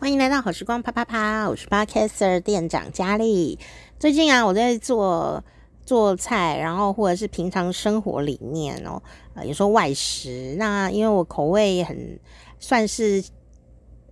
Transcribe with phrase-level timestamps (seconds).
[0.00, 3.58] 欢迎来到好时光啪啪啪，我是 Podcaster 店长佳丽。
[3.98, 5.44] 最近啊，我在做
[5.84, 9.02] 做菜，然后或者是平常生活里面哦，
[9.34, 10.56] 呃，有时候外食。
[10.58, 12.18] 那因为我口味很
[12.58, 13.22] 算是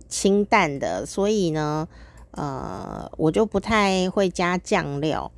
[0.07, 1.87] 清淡的，所以呢，
[2.33, 5.31] 呃，我就不太会加酱料，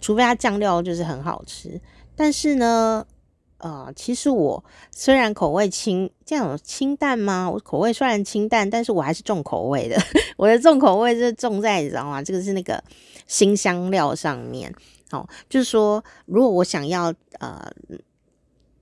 [0.00, 1.80] 除非它酱料就是很好吃。
[2.14, 3.04] 但是呢，
[3.66, 7.50] 呃，其实我虽然口味清，这样清淡吗？
[7.50, 10.00] 我口味虽然清淡，但是我还是重口味的。
[10.38, 12.22] 我的重口味是重在你知道吗？
[12.22, 12.80] 这个是那个
[13.26, 14.72] 新香料上面
[15.10, 15.28] 哦。
[15.50, 17.68] 就是说，如果我想要呃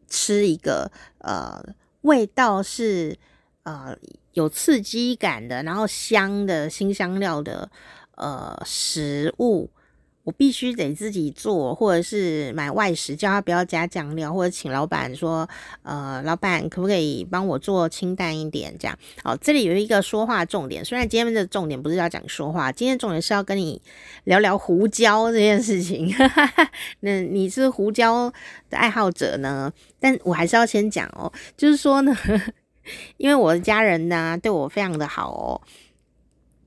[0.07, 1.65] 吃一个呃
[2.03, 3.19] 味道是
[3.63, 3.97] 呃
[4.35, 7.71] 有刺激感的，然后香的新香料的
[8.17, 9.71] 呃食物。
[10.25, 15.47] 我必须得自己做，或者是买外食，叫他不要加酱料，或者请老板说，
[15.83, 18.75] 呃，老板可不可以帮我做清淡一点？
[18.79, 20.83] 这样，好，这里有一个说话重点。
[20.83, 23.81] 虽然今天的重点不是要讲说话，今天重点是要跟你
[24.25, 26.11] 聊聊胡椒这件事情。
[27.01, 28.33] 那你是胡椒
[28.71, 29.71] 的爱好者呢？
[30.01, 32.17] 但我还是要先讲哦，就是说呢，
[33.19, 35.61] 因为我的家人呢对我非常的好哦，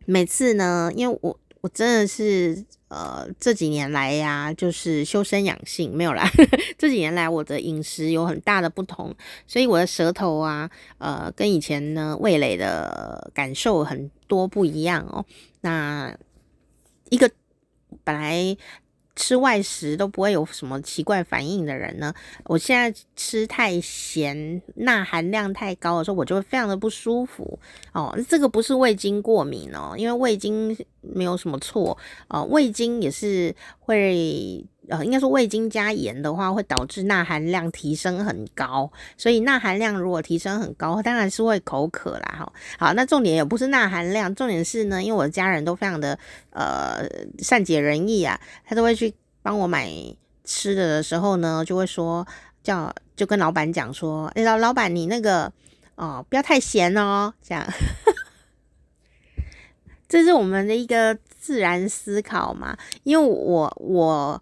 [0.06, 1.40] 每次呢，因为我。
[1.62, 6.30] 我真的是呃这几年来呀，就是修身养性没有啦。
[6.78, 9.14] 这几年来我的饮食有很大的不同，
[9.48, 15.26] 所以我的舌头啊，呃，跟以前呢味蕾的感受很多不一样哦。
[15.62, 16.16] 那
[17.10, 17.30] 一个
[18.04, 18.58] 本来。
[19.18, 22.14] 吃外食都不会有什么奇怪反应的人呢，
[22.46, 27.60] 我现在吃太咸、钠含量太高的时候，我就会非常的不舒服
[27.94, 28.18] 哦。
[28.30, 31.98] 这个不是味精过敏哦，因为味精没有什么错
[32.30, 34.64] 哦，味精也是会。
[34.90, 42.36] 呃，应该说味精加盐的话，会导致钠含量提升很高，所以钠含量如果提升很高，当然是会口渴啦。
[42.40, 46.18] 哈，好，那重点也不是钠含量，重点是呢，因为我的家人都非常的
[46.52, 47.06] 呃
[47.40, 49.92] 善解人意啊，他都会去帮我买
[50.46, 52.26] 吃的的时候呢，就会说
[52.64, 55.52] 叫就跟老板讲说，哎，老老板你那个
[55.96, 57.68] 哦不要太咸哦，这样，
[60.08, 64.42] 这是我们的一个自然思考嘛，因为我我。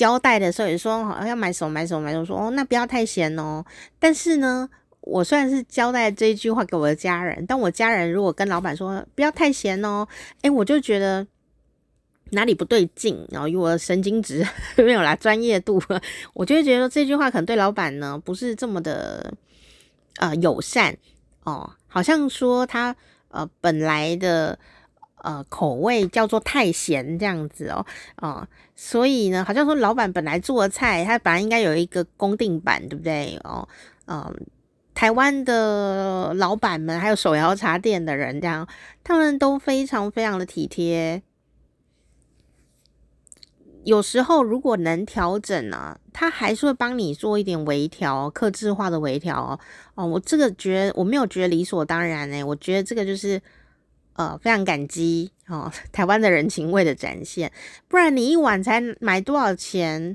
[0.00, 3.62] 交代的时候也说好要买什么买什么买什么，说哦那不要太咸哦。
[3.98, 4.66] 但是呢，
[5.02, 10.08] 我虽然是交代这一句话给我的家人，但我家人如果跟老板说不要太咸哦，
[10.40, 11.26] 诶，我就觉得
[12.30, 14.42] 哪里不对劲，然后以我的神经质
[14.78, 15.78] 没有啦，专业度，
[16.32, 19.34] 我就会觉得这句话可能对老板呢不是这么的
[20.16, 20.96] 呃友善
[21.44, 22.96] 哦，好像说他
[23.28, 24.58] 呃本来的。
[25.22, 27.84] 呃，口味叫做太咸这样子哦，
[28.22, 28.48] 哦，
[28.82, 33.38] 所以呢，好像说老板本来做的菜，他本来应该有一个公定版，对不对？
[33.44, 33.68] 哦，
[34.06, 34.34] 嗯，
[34.94, 38.66] 台湾的老板们还有手摇茶店的人，这样
[39.04, 41.22] 他们都非常非常的体贴。
[43.84, 49.60] 有时候如果能调整呢、他还是会帮你做一点微调、客制化的微调哦。
[49.94, 53.42] 哦，我这个觉得我没有觉得理所当然哎，我觉得这个就是。
[54.20, 57.50] 呃，非常感激哦， 台湾的人情味的展现，
[57.88, 60.14] 不然你一碗才买多少钱？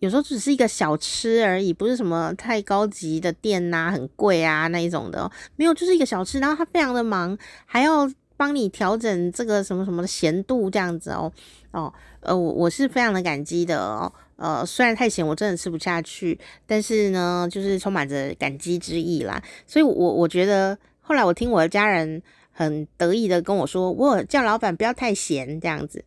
[0.00, 6.40] 有时候只是一个小吃而已，不是什么太高级的店呐、很贵啊那一种的，没有，就是一个小吃。
[6.40, 8.06] 然后他非常的忙，还要
[8.36, 11.32] 帮你调整这个什么什么的咸度这样子哦
[11.70, 19.42] 哦，呃，我我是非常的感激的哦，呃，虽然太咸我真的吃不下去，但是呢，就是充满着感激之意啦。
[19.66, 22.20] 所以，我我觉得后来我听我的家人。
[22.52, 26.04] 很得意的跟我说：“我叫老板不要太闲，这样子。”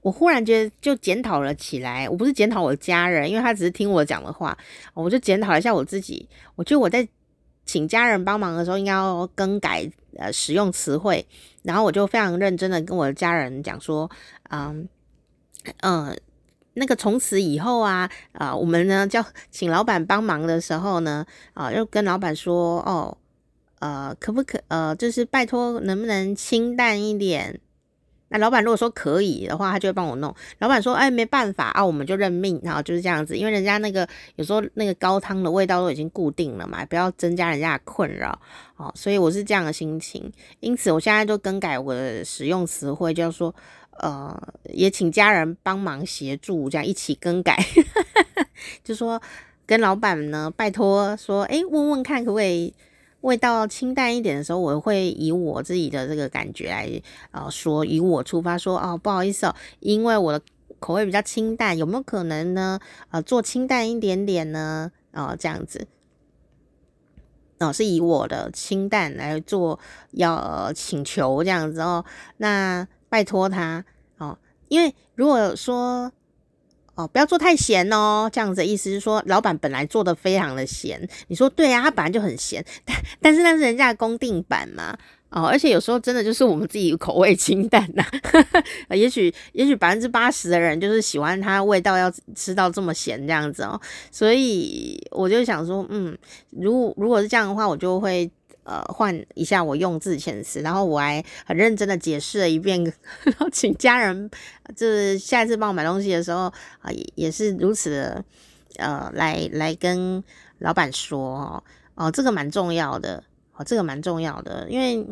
[0.00, 2.08] 我忽然觉得就检讨了起来。
[2.08, 4.56] 我不是检讨我的家人，因为他只是听我讲的话，
[4.94, 6.28] 我就检讨了一下我自己。
[6.54, 7.06] 我觉得我在
[7.66, 11.26] 请家人帮忙的时候，应该要更改呃使用词汇。
[11.64, 14.08] 然后我就非常认真的跟我的家人讲说
[14.50, 14.88] ：“嗯
[15.80, 16.16] 嗯、呃，
[16.74, 23.18] 那个从此以后啊，啊、我们呢叫请老板帮忙的时候呢，啊、呃，又跟老板说哦。”
[23.80, 27.60] 呃，可不可呃，就是拜托，能不能清淡一点？
[28.30, 30.34] 那老板如果说可以的话，他就会帮我弄。
[30.58, 33.34] 老板说，哎，没办法啊，我们就认命，然后就是这样子。
[33.38, 38.38] 因为人家那个有时候那个高汤的味道都已经固定了嘛，不要增加人家的困扰
[38.76, 38.92] 哦。
[38.94, 43.54] 所以我是这样的心情，因此我现在就更改我的使用词汇，就是说，
[43.92, 47.56] 呃，也请家人帮忙协助，这样一起更改，
[48.84, 49.18] 就说
[49.64, 52.74] 跟老板呢，拜托说，哎，问问看可不可以。
[53.22, 60.40] 味道清淡一点的时候，我会以我自己的这个感觉来呃说，以我出发说哦，不好意思哦，因为我的
[60.78, 62.78] 口味比较清淡，有没有可能呢？
[63.10, 64.92] 呃，做清淡一点点呢？
[65.12, 65.88] 哦，这样子。
[67.58, 69.80] 哦，是以我的清淡来做
[70.12, 72.04] 要、呃、请求这样子哦，
[72.36, 73.84] 那拜托他
[74.18, 74.38] 哦，
[74.68, 76.12] 因为如果说
[76.98, 84.98] 哦不要做太咸哦，这样子的意思是说，老板本来做的非常的咸，你说对啊，他本来就很咸，但但是那是人家的公定版嘛。
[85.30, 88.02] 哦，而且有时候真的就是我们自己口味清淡呐、
[88.88, 93.78] 啊， 也许也许百分之八十的人就是喜欢它味道要吃到这么咸这样子哦，
[94.10, 96.16] 所以我就想说，嗯，
[96.50, 98.28] 如果如果是这样的话，我就会
[98.68, 102.84] 呃换一下我用字遣词，然后我还很认真的解释了一遍，
[103.24, 104.30] 然后请家人
[104.76, 108.24] 就是下一次帮我买东西的时候啊，也也是如此的
[108.76, 110.22] 呃来来跟
[110.58, 113.24] 老板说哦，哦，这个蛮重要的。
[113.60, 115.04] 哦，这个蛮重要的，因为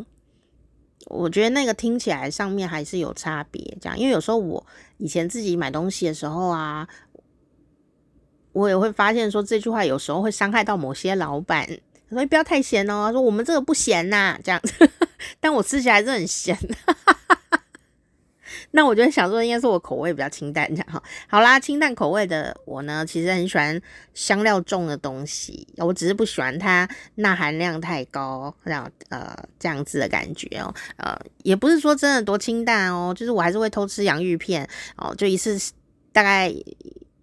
[1.07, 3.77] 我觉得那个听起来上面还是有差别。
[3.81, 4.65] 这样，因为有时候我
[4.99, 6.87] 以前自己买东西的时候啊，
[8.53, 11.67] 我也会发现说这句话有时候会伤害到某些老板。
[12.09, 14.89] 他说：“不要太咸哦。”说：“我们这个不咸呐。”这样子，
[15.39, 16.57] 但我吃起来是很咸。
[18.71, 21.01] 那我就想说，应该是我口味比较清淡，这样哈。
[21.27, 23.81] 好啦，清淡口味的我呢，其实很喜欢
[24.13, 25.65] 香料重的东西。
[25.77, 30.73] 我只是不喜欢它钠含量太高，这样呃这样子的感觉哦。
[30.97, 34.67] 呃，也不是说真的多清淡哦，就是我还是会偷吃洋芋片
[34.97, 35.57] 哦，就一次
[36.11, 36.53] 大概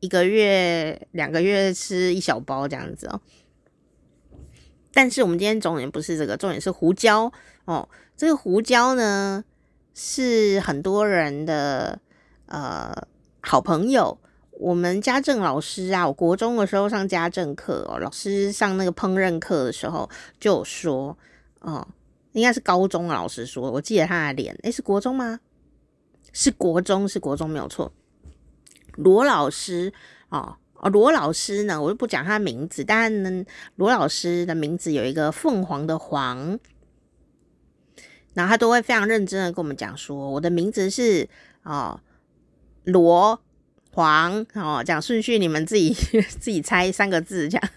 [0.00, 3.20] 一个月、两个月吃一小包这样子哦。
[4.94, 7.30] 但是我们今天重点不是这个，重点是胡椒
[7.66, 7.86] 哦。
[8.16, 9.44] 这个胡椒呢，
[9.92, 12.00] 是很多人的
[12.46, 12.94] 呃
[13.42, 14.16] 好朋友。
[14.52, 20.08] 我们家政老师啊，我国中的时候上家政课哦，老师上那个烹饪课的时候
[20.38, 21.18] 就有说，
[21.60, 21.86] 哦，
[22.32, 25.40] 应该是高中老师说，我记得他的脸，诶，是国中吗？
[26.32, 27.92] 是国中，是国中没有错。
[28.92, 29.92] 罗老师
[30.28, 33.44] 哦，哦，罗老师呢，我就不讲他名字，但呢，
[33.76, 36.58] 罗老师的名字有一个凤凰的凰。
[38.34, 41.28] 然后他都会非常认真的跟我们讲说，我的名字是
[41.62, 41.98] 哦
[42.82, 43.40] 罗
[43.92, 45.94] 黄哦，讲顺序你们自己
[46.38, 47.68] 自己猜三个字这样。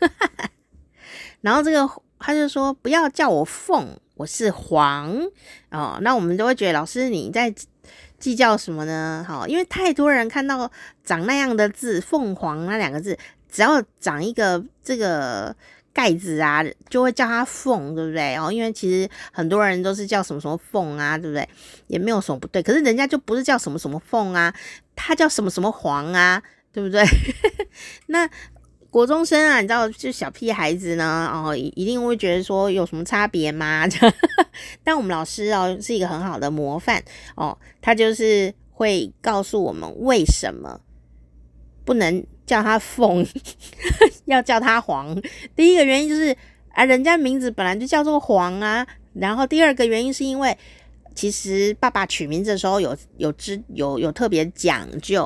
[1.41, 1.87] 然后这个
[2.19, 5.15] 他就说不要叫我凤，我是黄
[5.69, 5.99] 哦。
[6.01, 7.53] 那我们都会觉得老师你在
[8.19, 9.25] 计较什么呢？
[9.27, 10.71] 好、因为太多人看到
[11.03, 13.17] 长那样的字凤凰那两个字，
[13.49, 15.55] 只要长一个这个。
[15.93, 18.35] 盖子啊，就会叫它凤，对不对？
[18.35, 21.49] 哦，因为其实很多人都是叫什么什么凤啊，对不对？
[21.87, 22.61] 也没有什么不对。
[22.61, 24.53] 可是人家就不是叫什么什么凤啊，
[24.95, 26.39] 他叫什么什么黄啊，
[26.71, 27.03] 对不对？
[28.05, 28.29] 那
[28.97, 33.85] 国中生啊，你知道，就小屁孩子呢，哦，一定会觉得说有什么差别吗？
[34.83, 37.03] 但我们老师哦，是一个很好的模范
[37.35, 40.79] 哦，他就是会告诉我们为什么
[41.85, 42.25] 不能。
[42.47, 43.27] 叫他凤，
[44.23, 45.21] 要叫他黄。
[45.53, 46.33] 第一个原因就是
[46.69, 48.87] 啊，人家名字本来就叫做黄啊。
[49.11, 50.57] 然后第二个原因是因为，
[51.13, 55.25] 其实爸爸取名字的时候有有知有有特别讲究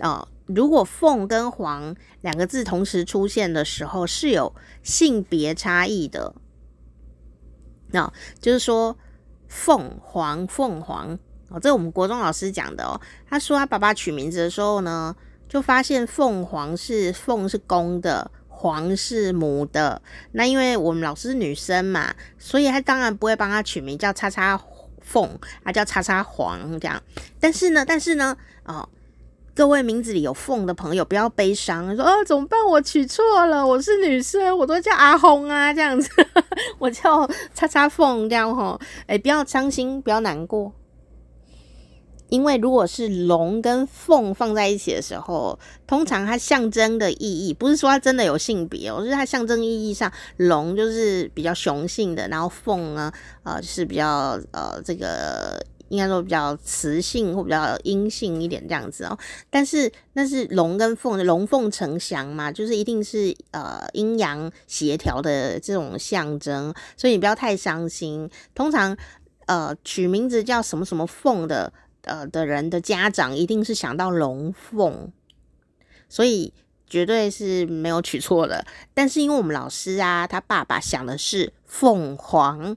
[0.00, 6.34] 哦、如果凤跟黄两个字同时出现的时候，是有性别差异的。
[7.90, 8.96] 那、就是说
[9.48, 11.18] 凤凰凤凰
[11.50, 13.00] 哦，这我们国中老师讲的哦。
[13.28, 15.14] 他说他爸爸取名字的时候呢。
[15.48, 20.02] 就发现凤凰是凤是公的，凰是母的。
[20.32, 24.60] 那因为我们老师是女生嘛，所以他当然不会帮他取名叫叉叉
[25.00, 27.00] 凤，他叫叉叉凰这样。
[27.38, 28.88] 但是呢，但是呢，哦，
[29.56, 32.62] 各位名字里有凤的朋友不要悲伤，说哦怎么办？
[32.66, 36.10] 我取错了，我是女生，我都叫阿红啊这样子，
[36.78, 40.74] 我叫叉叉凤这样吼，哎，不要伤心，不要难过。
[42.28, 53.10] 因为如果是龙跟凤放在一起的时候，通常它象征的意义不是说它真的有性别哦，是它象征意义上，龙就是比较雄性的，然后凤呢，
[53.42, 59.18] 呃，是比较呃这个应该说比较雌性或比较阴性一点这样子哦。
[59.50, 68.30] 但是那是龙跟凤，龙凤呈祥嘛，就是一定是呃阴阳协调的这种象征，所以你不要太伤心。
[68.54, 68.96] 通常
[69.46, 71.72] 呃取名字叫什么什么凤的。
[72.06, 75.10] 呃的人的家长一定是想到龙凤，
[76.08, 76.54] 所以
[76.86, 78.64] 绝对是没有取错的。
[78.94, 82.76] 但是因为我们老师啊，他爸爸想的是凤凰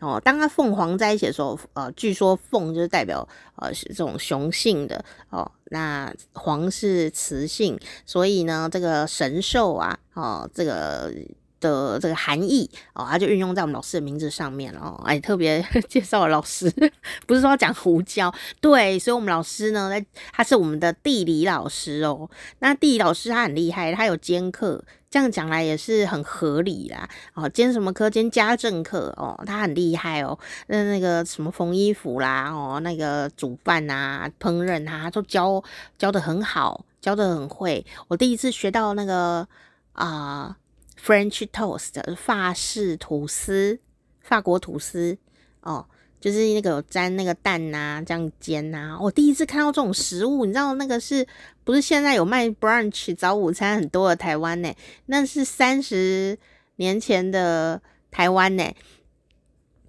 [0.00, 0.20] 哦。
[0.24, 3.26] 当他凤凰在一起的时候，呃，据说凤就是代表
[3.56, 11.12] 呃这种雄性的哦，那凰是雌性，所以呢，这个神兽啊，哦，这个。
[11.58, 16.70] 的这个含义哦，它就运用在我们老师的名字上面了哦，哎，特别 介绍了老师，
[17.26, 19.90] 不是说讲胡椒，对，所以我们老师呢，
[20.34, 22.28] 他是我们的地理老师哦。
[22.58, 27.08] 那地理老师他很厉害，他有兼课这样讲来也是很合理啦。
[27.34, 28.10] 哦，兼什么科？
[28.10, 30.38] 兼家政课哦，他很厉害哦。
[30.66, 35.62] 那那个什么缝衣服啦，哦，那个煮饭啊、烹饪啊，都教
[35.96, 37.84] 教得很好，教得很会。
[38.08, 39.46] 我第一次学到那个
[39.92, 40.56] 啊、
[41.00, 43.78] French toast 法式吐司，
[44.20, 45.16] 法国吐司
[45.60, 45.86] 哦。
[46.20, 48.98] 就是那个有沾那个蛋呐、啊，这样煎呐、啊。
[49.00, 51.26] 我第一次看到这种食物，你知道那个是
[51.64, 54.72] 不是现在有卖 brunch 早午餐很多的台湾呢？
[55.06, 56.38] 那是三十
[56.76, 57.80] 年前的
[58.10, 58.64] 台湾呢。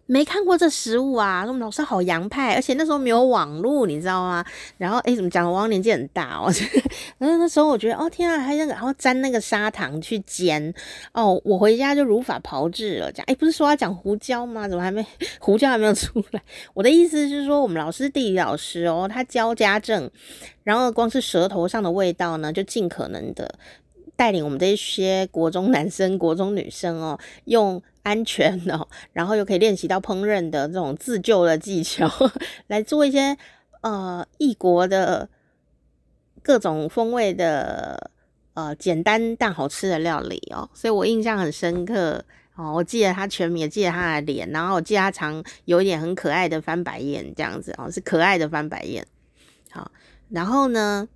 [0.07, 1.43] 没看过这食物啊！
[1.45, 4.43] 我们老师好洋派，而且那时候没有网络，你知道吗？
[4.77, 5.51] 然后哎，怎么讲？
[5.51, 6.49] 我年纪很大哦。
[7.17, 10.73] 然 后那时候我觉得，哦天啊，还那个，然后沾那个砂糖去煎
[11.11, 11.39] 哦。
[11.43, 13.11] 我回家就如法炮制了。
[13.11, 14.65] 讲哎，不是说要讲胡椒吗？
[14.65, 15.05] 怎么还没
[15.39, 16.41] 胡椒还没有出来？
[16.73, 20.09] 我的意思是说，我们老师地理老师哦，他教家政，
[20.63, 23.53] 然后光是舌头上的味道呢，就尽可能的
[24.15, 27.83] 带领我们这些国中男生、国中女生哦，用。
[28.07, 32.09] 安全哦， 然后又可以练习到烹饪的这种自救的技巧，
[32.67, 33.37] 来做一些
[33.81, 35.29] 呃异国的
[36.41, 38.09] 各种风味的
[38.53, 42.23] 呃简单但好吃的料理哦，所以我印象很深刻
[42.55, 42.71] 哦。
[42.73, 49.05] 我记得他全名，也记得他的脸，然后我记得他常有一点很可爱的翻白眼这样子哦，是可爱的翻白眼。
[49.69, 49.91] 好，
[50.29, 51.07] 然后呢，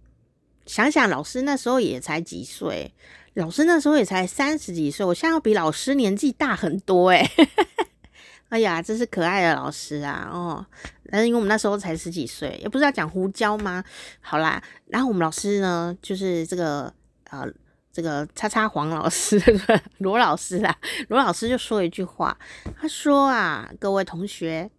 [0.65, 2.93] 想想老师那时候也才几岁。
[3.35, 7.25] 老师那时候也才三十几岁，我现在要比老师年纪大很多诶。
[8.49, 10.29] 哎呀，真是可爱的老师啊！
[10.29, 10.65] 哦，
[11.09, 13.81] 但是因为我们那时候才十几岁，也不是要讲胡椒吗？
[14.19, 16.93] 好啦，然后我们老师呢，就是这个
[17.29, 17.47] 呃，
[17.93, 19.41] 这个叉叉黄老师，
[19.99, 22.37] 罗老师啊，罗老师就说一句话，
[22.77, 24.69] 他说啊，各位同学，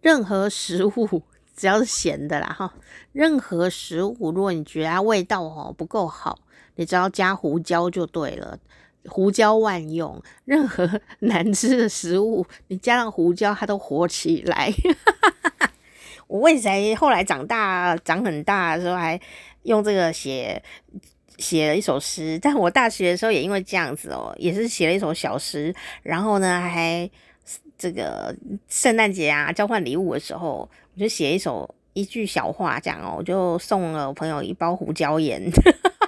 [0.00, 1.22] 任何食物。
[1.56, 2.72] 只要是咸的啦哈，
[3.12, 6.38] 任何食物，如果你觉得它味道哦不够好，
[6.76, 8.58] 你只要加胡椒就对了，
[9.06, 10.20] 胡椒万用。
[10.44, 14.72] 任何难吃的食物，你加上胡椒，它都活起来。
[16.26, 19.20] 我为谁后来长大长很大的时候，还
[19.62, 20.60] 用这个写
[21.38, 22.38] 写了一首诗。
[22.40, 25.72] 但我大学的时候也因为这样子哦，也是写了一首小诗。
[26.02, 27.08] 然后呢，还
[27.84, 28.34] 这个
[28.66, 30.66] 圣诞节啊，交换礼物的时候。
[30.94, 35.42] 我就写一首一句小话，这样哦，我就送了我朋友一包胡椒盐，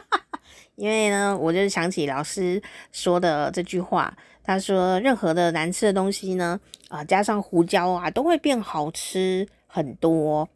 [0.77, 10.49] 因为呢，我就想起老师说的这句话，他说任何的难吃的东西呢，啊，加上胡椒啊，都会变好吃很多。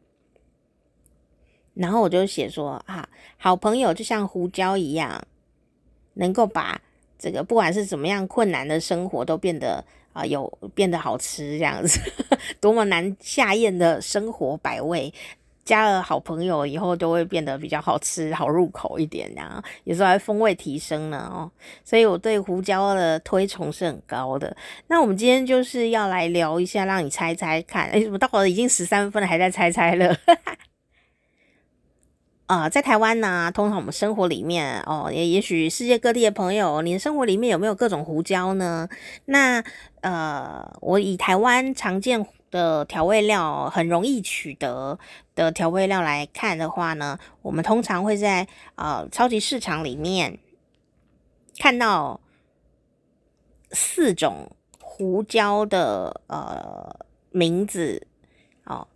[1.75, 5.27] 然后我就写说啊，好朋友就像胡椒一样，
[6.15, 6.81] 能够把
[7.19, 9.85] 这个不管是怎么样困难的生活都变得。
[10.12, 12.00] 啊，有变得好吃这样子，
[12.61, 15.12] 多么难下咽的生活百味，
[15.64, 21.50] 加了好朋友以后都会变得比较好吃、好入口一点，然后有时候还风味提升呢哦。
[21.85, 24.57] 所以我对胡椒的推崇是很高的。
[24.88, 30.17] 那我们今天就是要来聊一下，让你猜猜看，哎，怎么到了已经十三分了，还在猜猜了？
[32.50, 38.88] 啊、在台湾呢，通常我们生活里面哦，也也许世界各地的朋友，你的生活里面有没有各种胡椒呢？
[39.26, 39.62] 那
[40.00, 44.99] 呃，我以台湾常见的调味料，很容易取得
[45.37, 50.37] 的调味料来看的话呢，我们通常会在呃超级市场里面
[51.61, 52.21] 看到
[53.71, 58.09] 四种胡椒的呃名字
[58.64, 58.88] 哦。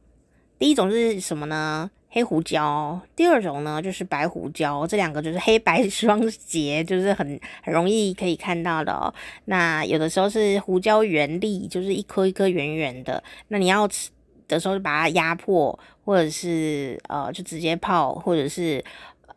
[0.59, 1.89] 第一种是什么呢？
[2.15, 9.13] 黑胡椒，第二种呢就是白胡椒，这两个就是黑白 双节，就是很很容易可以看到的哦。
[9.47, 13.21] 那有的时候是胡椒圆粒，就是一颗一颗圆圆的。
[13.49, 14.11] 那你要吃
[14.47, 18.85] 的时候就把它压破，或者是呃就直接泡，或者是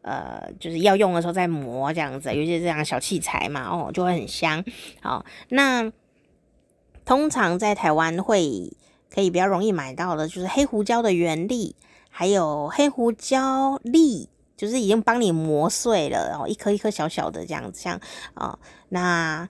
[0.03, 4.63] 呃就是要用的时候再磨这样子，有些这样小器材嘛，哦就会很香。
[5.01, 5.91] 好，那
[7.03, 8.72] 通常在台湾会
[9.10, 11.75] 可以比较容易买到的，就是黑胡椒的原粒。
[12.19, 18.01] 还有黑胡椒粒，就是已经帮你磨碎了，然后一颗一颗小小的这样子，像
[18.33, 18.57] 啊、
[18.89, 19.47] 那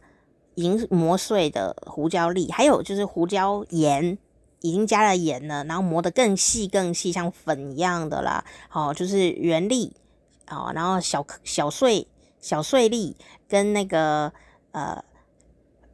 [0.56, 4.18] 已经磨碎的胡椒粒，还有就是胡椒盐，
[4.60, 8.44] 已经加了盐了，然后磨得更细更细，像粉一样的啦。
[8.74, 9.96] 哦，就是圆粒，
[10.50, 12.06] 哦，然后小小碎
[12.42, 13.16] 小碎粒
[13.48, 14.34] 跟那个
[14.74, 15.02] 呃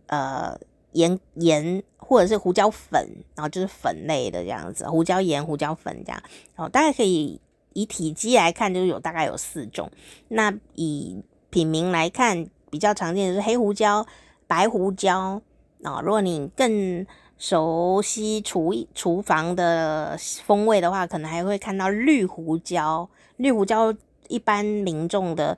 [0.08, 0.58] 呃
[0.94, 1.84] 盐盐。
[2.04, 6.22] 或者是胡椒粉，然后就是粉类的这样子，胡椒盐、胡椒粉这样，
[6.56, 7.40] 然后大概可以
[7.74, 9.90] 以体积来看，就是有大概有四种。
[10.28, 14.06] 那以品名来看，比较常见的是黑胡椒、
[14.48, 15.42] 白胡椒
[15.84, 16.02] 啊。
[16.02, 17.06] 如果你更
[17.38, 23.10] 熟悉厨厨房的风味的话，可能还会看到绿胡椒。
[23.38, 23.94] 绿胡椒
[24.28, 25.58] 一般民众的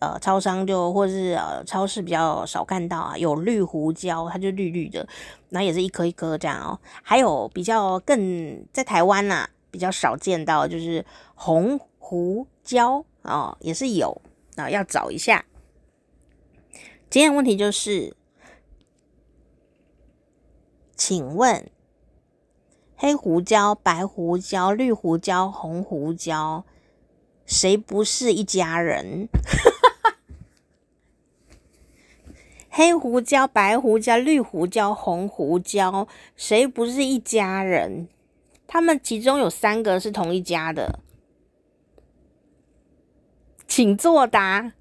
[0.00, 5.06] 呃超商就或是呃超市比较少看到啊，有绿胡椒，它就绿绿的，
[5.50, 6.78] 然后也是一颗一颗这样哦。
[7.02, 14.20] 还有比较更在台湾呐、啊、比较少见到就是红胡椒哦，也是有
[14.56, 15.44] 啊、要找一下。
[17.10, 18.14] 今天的问题就是，
[20.94, 21.70] 请问
[22.96, 26.64] 黑胡椒、白胡椒、绿胡椒、红胡椒，
[27.46, 29.28] 谁不是一家人？
[32.78, 36.06] 黑胡椒、白胡椒、绿胡椒、红胡椒，
[36.36, 38.06] 谁不是一家人？
[38.68, 41.00] 他们其中有三个是同一家的，
[43.66, 44.74] 请作答。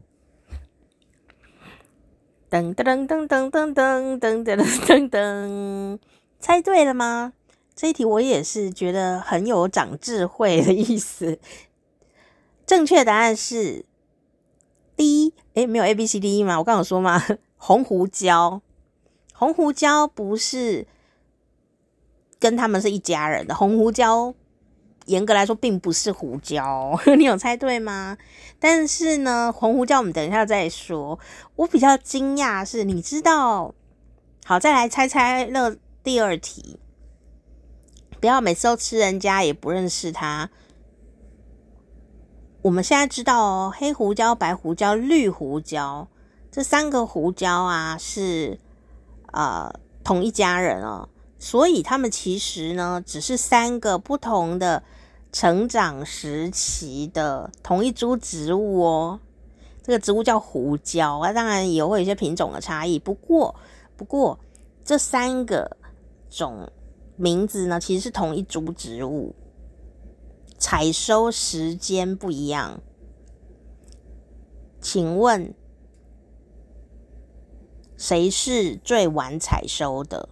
[2.52, 6.00] 噔噔噔噔噔噔噔噔噔噔噔，
[6.40, 7.34] 猜对了吗？
[7.74, 11.40] 这一题我也是觉得很有长智慧的意思。
[12.64, 13.86] 正确答案是
[14.96, 15.34] D。
[15.56, 16.60] 诶，没有 A B C D E 吗？
[16.60, 17.20] 我刚有说吗？
[17.58, 18.62] 红胡椒，
[19.34, 20.88] 红胡椒不是
[22.40, 23.54] 跟他们是一家人的。
[23.54, 24.34] 红胡椒。
[25.08, 28.18] 严格来说，并不是胡椒， 你有猜对吗？
[28.60, 31.18] 但是呢，红胡椒我们等一下再说。
[31.56, 33.74] 我比较惊讶是，你知道，
[34.44, 36.78] 好，再来猜猜乐第二题，
[38.20, 40.50] 不要每次都吃人家也不认识他。
[42.64, 46.10] 我们现在知道哦，黑胡椒、白胡椒、绿胡椒
[46.58, 48.60] 这三个胡椒啊，是
[49.32, 49.72] 呃
[50.04, 54.82] 同一家人哦，所以他们其实呢，只是三个不同的。
[55.32, 59.20] 成长时期的同一株植物哦，
[59.84, 62.98] 这个植物叫胡椒啊，当然也会有一些品种的差异。
[62.98, 63.54] 不过，
[63.96, 64.40] 不过
[64.84, 65.78] 这三个
[66.28, 66.72] 种
[67.18, 69.36] 名字呢，其实是同一株植物，
[70.58, 72.80] 采收时间不一样。
[74.82, 75.54] 请问
[77.98, 80.30] 谁是最晚采收的？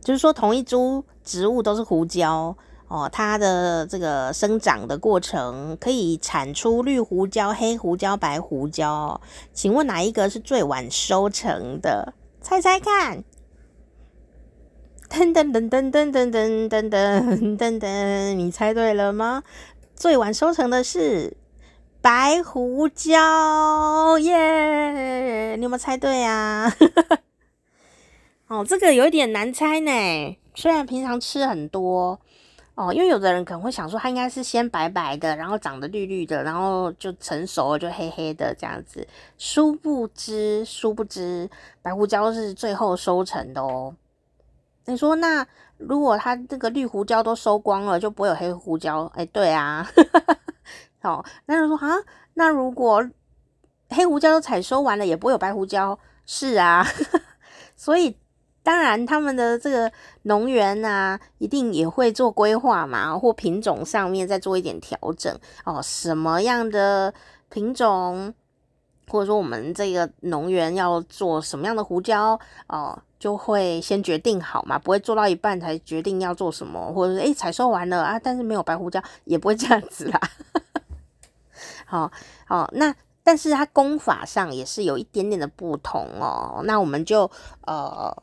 [0.00, 2.56] 就是说，同一株植物都是胡椒。
[2.86, 9.20] 哦，它的这个生长的过程可以产出绿胡椒、黑胡椒、白胡椒，
[9.52, 12.12] 请问哪一个是最晚收成的？
[12.40, 13.24] 猜猜看！
[15.08, 19.42] 噔噔噔噔噔噔噔噔噔噔噔，你猜对了吗？
[19.96, 21.36] 最晚收成的是
[22.04, 25.56] 白胡椒，耶！
[25.56, 26.70] 你有没有猜对啊？
[28.46, 32.20] 哦，这个有一点难猜呢，虽然平常吃很多。
[32.74, 39.08] 哦，因为有的人可能会想说，它应该是先白白的，然后长得绿绿的，然后就成熟了就黑黑的这样子。
[39.38, 41.48] 殊不知，殊不知，
[41.80, 43.96] 白胡椒是最后收成的哦。
[44.84, 45.46] 你说，那
[45.78, 49.10] 如果它这个绿胡椒都收光了，就不会有黑胡椒？
[49.14, 49.90] 哎，对啊。
[51.04, 51.94] 哦，那就说啊，
[52.34, 53.08] 那如果
[53.90, 55.96] 黑胡椒都采收完了，也不会有白胡椒？
[56.26, 56.84] 是啊，
[57.76, 58.16] 所以。
[58.64, 65.82] 当然，他们的这个农园啊，一定也会做规划嘛，或品种上面再做一点调整哦。
[65.82, 67.12] 什么样的
[67.50, 68.32] 品种，
[69.06, 80.18] 或者说我们这个农园要做什么样的胡椒哦，就会先决定好嘛，不会做到一半才决定要做什么，或者是诶采收完了啊，但是没有白胡椒，也不会这样子啦。
[81.94, 82.10] 好
[82.46, 86.62] 好，那但是它功法上也是有一点点的不同哦。
[86.64, 87.30] 那我们就
[87.66, 88.22] 呃。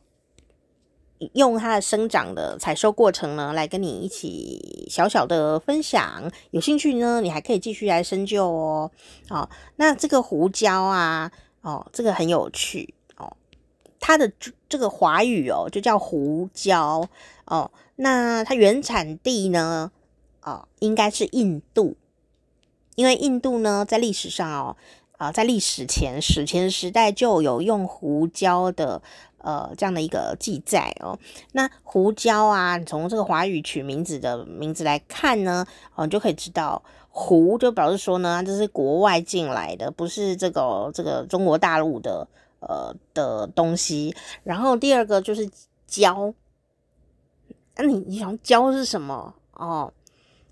[1.35, 6.31] 用它的生长的采收过程呢，来跟你一起小小的分享。
[6.49, 8.89] 有兴趣呢，你还可以继续来深究哦。
[9.29, 11.31] 好，那这个胡椒啊，
[11.61, 13.37] 哦，这个很有趣哦。
[13.99, 14.31] 它的
[14.67, 17.07] 这个华语哦，就叫胡椒
[17.45, 17.69] 哦。
[17.97, 19.91] 那它原产地呢，
[20.41, 21.95] 哦，应该是印度，
[22.95, 24.75] 因为印度呢，在历史上哦，
[25.17, 29.01] 啊，在历史前史前时代就有用胡椒的。
[29.43, 31.17] 呃，这样的一个记载哦。
[31.53, 42.27] 那胡椒啊，你从这个华语取名字的名字来看呢，哦，你就可以知道胡就表示说呢，这是国外进来的，不是这个这个中国大陆的
[42.59, 44.15] 呃的东西。
[44.43, 45.49] 然后第二个就是
[45.87, 46.31] 椒，
[47.77, 49.91] 那你你想椒是什么哦？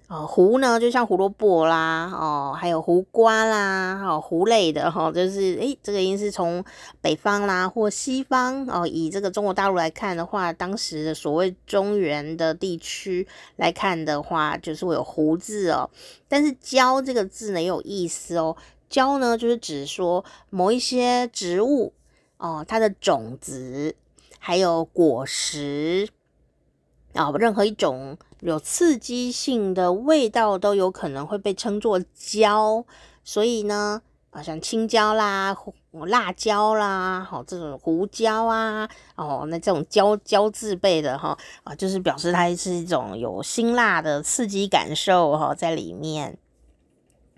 [0.10, 6.65] 哦，胡呢，就像胡萝卜啦，哦，还有胡瓜啦，哦，胡类的哈、哦，就是诶，这个音是从
[7.00, 15.88] 北方啦或西方哦，以这个中国大陆来看的话，当时的所谓中原的地区来看的话，就是会有胡字哦。
[16.28, 18.58] 但是椒这个字呢也有意思哦，
[18.89, 21.93] 椒呢就是指说某一些植物
[22.38, 23.95] 哦，它的种子
[24.39, 26.10] 还有果实
[27.13, 28.17] 啊、任何一种。
[28.41, 32.86] 有刺激性的味道都有可能会被称作椒，
[33.23, 35.56] 所以呢，啊，像青椒啦、
[36.08, 46.38] 辣椒啦，好这种胡椒啊，哦，那这种椒椒字辈的哈，啊，就是表示它是一种有辛辣的刺激感受哈，在里面。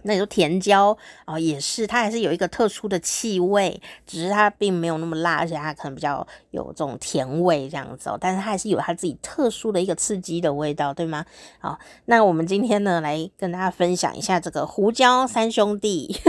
[0.04, 8.18] 那你说甜椒啊，也是，它还是有一个特殊的气味，只是它并没有那么辣，而且它可能比较有这种甜味这样子哦。
[8.20, 11.26] 但是它还是有它自己特殊的一个刺激的味道，对吗？
[11.60, 16.20] 好，那我们今天呢，来跟大家分享一下这个胡椒三兄弟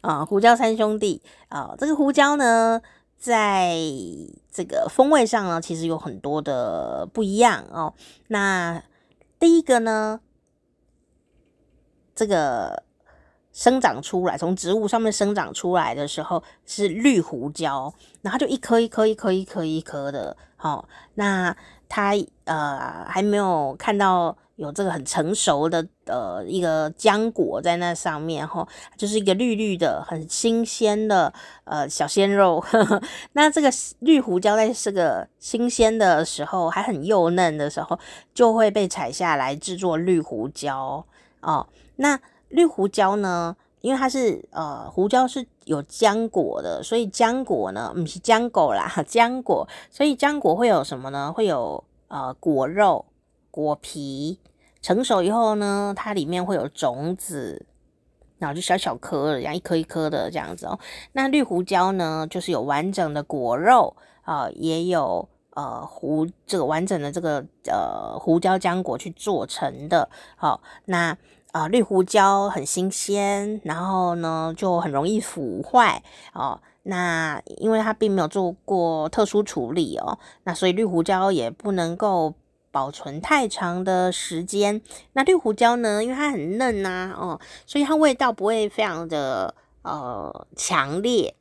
[0.00, 2.80] 啊， 胡椒三兄弟啊，这个胡椒呢，
[3.18, 3.76] 在
[4.50, 7.94] 这个风味上呢，其实有很多的不一样哦。
[8.28, 8.82] 那
[9.38, 10.20] 第一个呢？
[12.16, 12.82] 这个
[13.52, 21.56] 生长出来，从植物上面生长出来的时候是绿胡椒，然后就一颗一颗一颗一颗一颗的，好、哦，那
[21.88, 22.12] 它
[22.44, 31.32] 呃还没有看到有这个很成熟的呃一个浆果在那上面，哈、就是一个绿绿的很新鲜的
[31.64, 33.00] 呃小鲜肉呵呵。
[33.32, 37.98] 那这个绿胡椒在这个新鲜的时候还很幼嫩的时候，
[38.34, 41.04] 就会被采下来制作绿胡椒
[41.40, 41.66] 哦。
[41.96, 43.56] 那绿胡椒呢？
[43.82, 51.32] 因为它是呃，胡椒是有浆果的，所以浆果呢，不是浆果啦， 浆果，所以浆果会有什么呢？
[51.32, 53.04] 会有呃果肉、
[53.52, 54.40] 果皮，
[54.82, 57.64] 成熟以后呢，它里面会有种子，
[58.38, 60.76] 然后就小小颗的，这样一颗一颗的这样子哦。
[61.12, 70.08] 那绿胡椒呢，就是有完整的果肉啊、呃，也有呃胡这个完整的这个呃胡椒浆果去做成的。
[70.34, 71.16] 好、那。
[71.56, 76.02] 啊、绿胡椒很新鲜，然后呢就很容易腐坏
[76.34, 76.60] 哦。
[76.82, 82.34] 那因为它并没有做过特殊处理哦，那所以绿胡椒也不能够
[82.70, 84.82] 保存太长的时间。
[85.14, 91.34] 那绿胡椒呢，因为它很嫩呐、哦，所以它味道不会非常的呃强烈，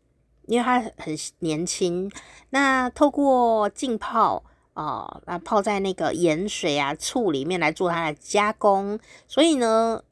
[0.46, 2.10] 因为它很年轻。
[2.52, 4.42] 那透过浸泡。
[4.76, 10.04] 哦，那泡在那个盐水啊、醋里面来做它的加工，所以呢，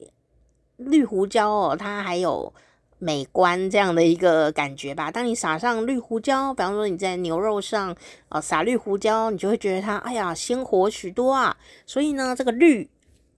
[0.78, 2.50] 绿胡椒哦，它还有
[2.98, 5.10] 美观这样的一个感觉吧。
[5.10, 7.94] 当你撒上绿胡椒，比方说你在牛肉上
[8.30, 11.54] 哦撒绿胡椒，你就会觉得它哎呀鲜活许多啊。
[11.84, 12.88] 所以呢，这个绿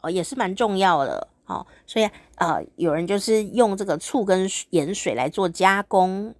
[0.02, 1.66] 哦也是蛮重要的哦。
[1.88, 6.32] 所以呃，有人就是用这个醋跟盐水来做加工。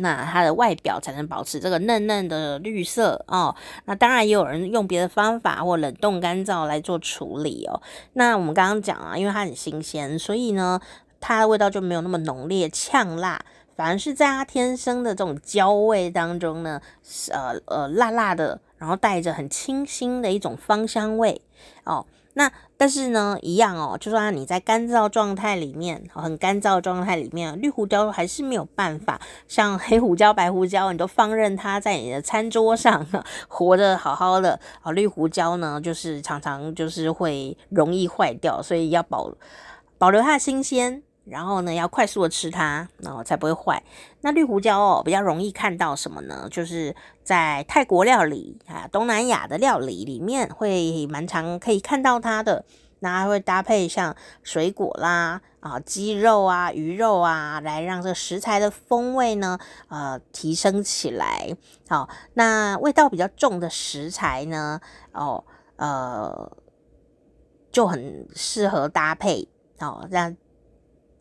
[0.00, 3.54] 那它的外表才能保持这个嫩嫩的绿色哦。
[3.84, 7.80] 那当然也有人用别的方法或冷冻干燥来做处理哦。
[8.14, 10.80] 那我们刚刚讲啊，因为它很新鲜，所以呢，
[11.20, 13.40] 它的味道就没有那么浓烈呛辣，
[13.74, 16.80] 反而是在它天生的这种焦味当中呢，
[17.30, 21.40] 呃呃辣辣的，然后带着很清新的一种芳香味
[21.84, 22.06] 哦。
[22.38, 29.18] 那但是呢，一样哦，就算你在干燥状态里面，很干燥状态里面，绿胡椒还是没有办法
[29.48, 33.06] 像黑胡椒、白胡椒，你都放任它在你的餐桌上
[33.48, 34.92] 活得好好的啊。
[34.92, 39.32] 绿胡椒呢，就是常常就是会容易坏掉，所以要保
[39.96, 41.02] 保留它新鲜。
[41.28, 43.82] 然后呢，要快速的吃它，然后才不会坏。
[44.20, 46.48] 那绿胡椒哦，比较容易看到什么呢？
[46.50, 52.64] 就是在泰国料理啊，东南亚的料理里面会蛮常可以看到它的。
[53.00, 59.58] 那还会搭配像水果啦啊、鸡肉啊、鱼肉啊，来让这食材的风味呢，
[59.88, 61.54] 呃，提升起来。
[61.88, 64.80] 好，那味道比较重的食材呢，
[65.12, 65.44] 哦，
[65.76, 66.56] 呃，
[67.70, 69.46] 就很适合搭配。
[69.78, 70.34] 哦，这样。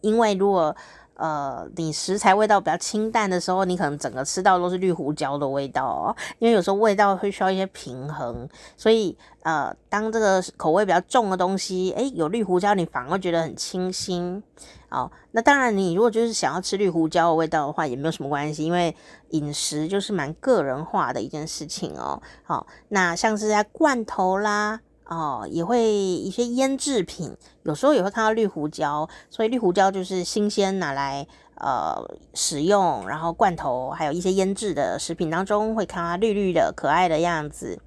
[0.05, 0.75] 因为如果
[1.15, 6.15] 呃你食材味道比较清淡的时候，你可能整个吃到都是绿胡椒的味道哦。
[6.39, 14.43] 因为有时候味道会需要一些平衡，所以呃当这个口味比较重的东西，诶，有绿胡椒，你反而觉得很清新。
[14.89, 18.95] 哦，那当然你如果就是想要吃绿胡椒的味道的话，也没有什么关系，因为
[19.31, 22.21] 饮食就是蛮个人化的一件事情哦。
[22.43, 24.79] 好，那像是在罐头啦。
[25.07, 31.93] 哦，也会一些腌制品，有时候也会看到绿胡椒，所以绿胡椒就是新鲜拿来呃
[32.33, 37.79] 使用，然后罐头还有一些腌制的食品当中会看到它绿绿的可爱的样子。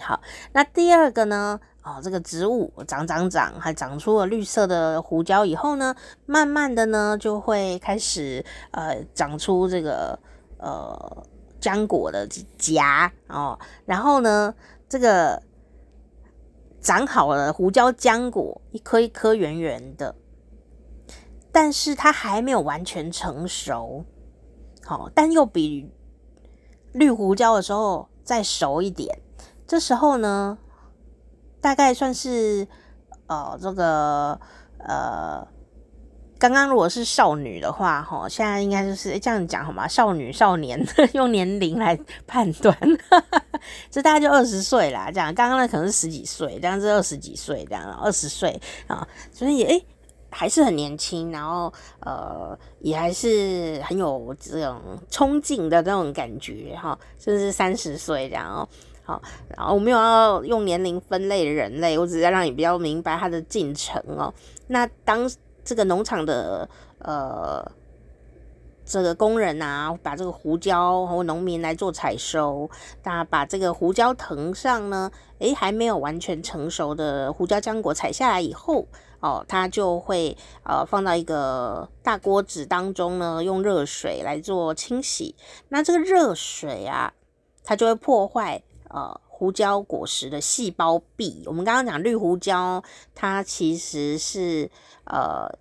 [0.00, 0.20] 好，
[0.52, 1.60] 那第二个呢？
[1.84, 5.94] 哦，这个植物长长长，还长出了绿色的胡椒以后呢，
[6.26, 10.18] 慢慢的呢就会开始呃长出这个
[10.58, 11.24] 呃
[11.60, 12.26] 浆果的
[12.58, 14.52] 荚哦，然后呢
[14.88, 15.40] 这个。
[16.82, 20.16] 长好了胡椒浆果，一颗一颗圆圆的，
[21.52, 24.04] 但是它还没有完全成熟，
[24.84, 25.88] 好，但又比
[26.92, 29.22] 绿胡椒的时候再熟一点。
[29.64, 30.58] 这时候呢，
[31.60, 32.66] 大概算是
[33.28, 34.40] 呃这个
[34.78, 35.46] 呃
[36.42, 39.86] 刚刚如果是少女的话，哈，现在应该就是这样讲好吗？
[39.86, 42.76] 少女、少年 用年龄来判断，
[43.88, 45.08] 这大概就二十岁啦。
[45.08, 49.86] 这样刚刚那可能是十几岁，这样是二十几岁，这样二十岁啊，所以诶
[50.30, 54.80] 还是很年轻，然后呃也还是很有这种
[55.12, 58.68] 冲劲的那种感觉哈，甚至三十岁这样哦。
[59.04, 59.22] 好，
[59.56, 64.34] 然后我没有要用年龄分类人类，我只是要让你比较明白它的进程哦。
[64.66, 65.30] 那当
[65.64, 67.64] 这个农场的呃，
[68.84, 72.68] 这个工人啊，把这个胡椒和农民来做采收，
[73.04, 78.86] 那把这个胡椒藤上呢，诶，还没有完全成熟的胡椒浆果采下来以后，
[79.20, 85.36] 哦，它就会呃放到一个大锅子当中呢，用热水来做清洗。
[85.68, 87.14] 那这个热水啊，
[87.62, 91.42] 它就会破坏呃胡椒果实的细胞壁。
[91.46, 92.80] 我们刚刚讲绿胡椒，
[93.12, 94.70] 它其实是。
[95.04, 95.58] 呃，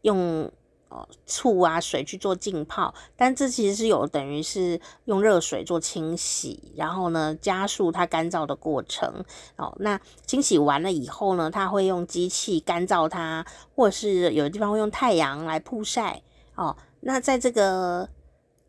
[0.00, 0.50] 用
[0.88, 9.22] 呃醋啊水去做浸泡，但这其实是有等于是用热水做清洗，然后呢加速它干燥的过程。
[9.56, 13.44] 哦，那清洗完了以后呢，它会用机器干燥它，
[13.76, 16.22] 或者是有的地方会用太阳来曝晒。
[16.54, 18.08] 哦，那在这个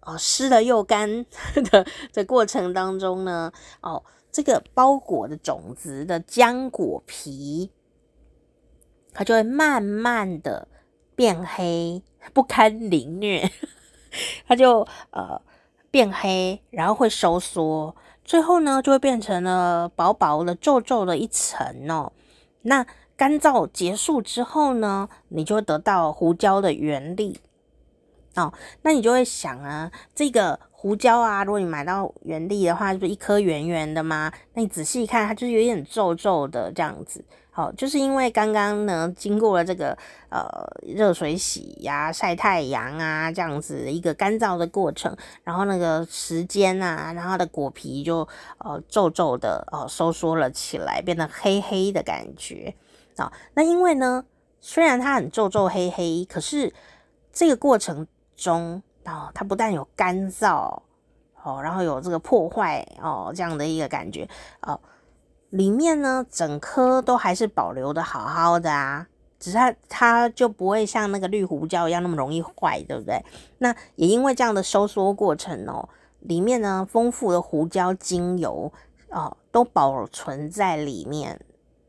[0.02, 1.26] 哦湿了又干
[1.72, 7.72] 的 的过程当中呢，哦，这个包裹的种子的浆果皮。
[9.12, 10.68] 它就会慢慢的
[11.16, 13.50] 变黑，不堪凌虐，
[14.48, 15.42] 它就呃
[15.90, 22.14] 变黑，然后会收缩，最后呢就会变成了薄薄的、皱皱的一层哦。
[22.62, 22.86] 那
[23.18, 27.42] 干燥结束之后呢，你就会得到胡椒的原粒
[28.36, 28.54] 哦。
[28.82, 34.32] 那你就会想啊，这个胡椒啊，如果你买到原粒的话，就一颗圆圆的嘛。
[34.54, 37.24] 那你仔细看，它就是有点皱皱的这样子。
[37.52, 39.98] 好，就是因为刚刚呢，经过了这个
[40.30, 40.48] 呃
[40.82, 45.14] 热水洗呀、晒太阳啊这样子一个干燥的过程，
[45.44, 48.26] 然后那个时间啊，然后它的果皮就
[48.60, 52.74] 呃皱皱的呃收缩了起来，变得黑黑的感觉
[53.18, 53.30] 啊。
[53.56, 54.24] 那因为呢，
[54.62, 56.74] 虽然它很皱皱黑黑，可是
[57.34, 58.08] 这个过程
[58.40, 60.82] 中哦，它不但有干燥
[61.44, 64.28] 哦，然后有这个破坏哦这样的一个感觉
[64.62, 64.80] 哦。
[65.50, 69.08] 里面呢，整颗都还是保留的好好的啊，
[69.40, 73.20] 只是它它就不会像那个绿胡椒一样那么容易坏，对不对？
[73.58, 78.72] 那也因为这样的收缩过程哦，里面呢丰富的胡椒精油
[79.10, 81.40] 哦都保存在里面，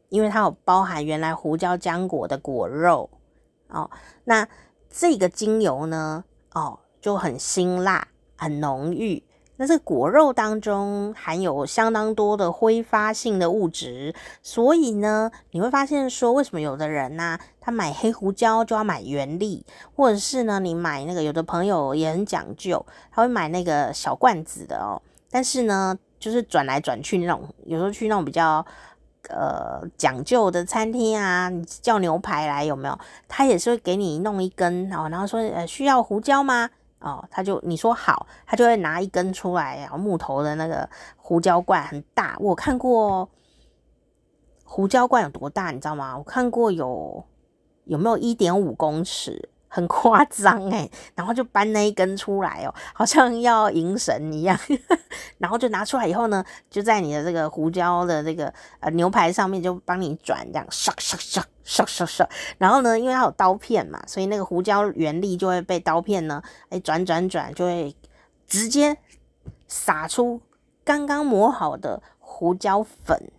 [0.08, 3.10] 因为它有包含原来胡椒浆果的果肉
[3.68, 3.90] 哦。
[4.24, 4.48] 那
[4.88, 9.22] 这个精油呢哦就很辛辣，很浓郁。
[9.56, 25.02] 那这个果肉当中含有相当多的挥发性的物质，所以呢，你会发现说，为什么有的人呢、他买黑胡椒就要买原粒，或者是呢，你买那个有的朋友也很讲究，他会买那个小罐子的哦。
[25.30, 28.64] 但是呢，就是转来转去那种，有时候去那种比较
[29.28, 32.98] 呃讲究的餐厅啊，你叫牛排来有没有？
[33.28, 36.68] 他也是会给你弄一根哦，然后说呃需要胡椒吗？
[37.00, 43.28] 哦，他就你说好，他就会拿一根出来，然后木头的那个胡椒罐很大，我看过
[44.64, 46.16] 胡椒罐有多大，你知道吗？
[46.18, 47.24] 我看过有
[47.84, 49.48] 有没有一点五公尺。
[49.72, 54.58] 很夸张诶，然后就搬那一根出来哦，好像要迎神一样，
[55.38, 62.28] 然后就拿出来以后呢，就在你的这个胡椒的这个呃牛排上面就帮你转这样，刷刷刷刷刷刷，
[62.58, 67.94] 然后呢，因为它有刀片嘛，所以那个胡椒原粒就会被刀片呢，哎转转转，就会
[68.48, 68.98] 直接
[69.68, 70.42] 撒出
[70.84, 73.30] 刚刚磨好的胡椒粉。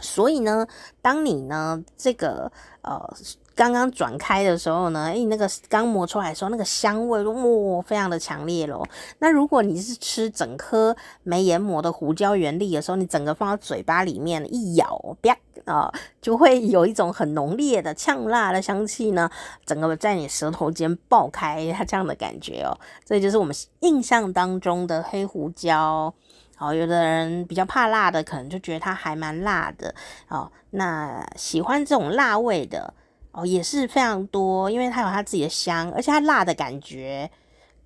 [0.00, 0.66] 所以呢，
[1.00, 2.50] 当你呢这个
[2.82, 3.14] 呃。
[3.54, 8.86] 刚刚转开的时候呢，诶，那个刚磨出来的时候，那个香味哇、哦，非常的强烈咯。
[9.20, 15.36] 那如果你是吃整颗没研磨的胡椒原粒的时候，你整个放到嘴巴里面一咬，啪
[15.66, 19.30] 啊，就会有一种很浓烈的呛辣的香气呢，
[19.64, 22.76] 整个在你舌头间爆开，它这样的感觉哦。
[23.04, 26.12] 这就是我们印象当中的黑胡椒。
[26.58, 29.92] 哦，有的人比较怕辣的，可能就觉得它还蛮辣的。
[30.28, 32.94] 哦，那喜欢这种辣味的。
[33.36, 37.28] 哦，也是非常多，因为它有它自己的香，而且它辣的感觉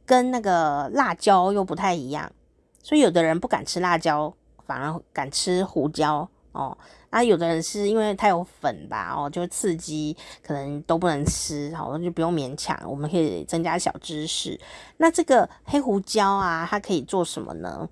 [0.05, 2.31] 跟那个辣椒又不太一样，
[2.83, 4.35] 所以有的人不敢吃辣椒，
[4.67, 6.77] 反而敢吃胡椒哦。
[7.11, 12.79] 那有的人是因为它有粉吧，哦，就刺激，可能都不能吃，好，就不用勉强。
[12.85, 14.61] 我们可以增加小知识。
[14.99, 17.89] 那这个黑胡椒啊，它可以做什么呢？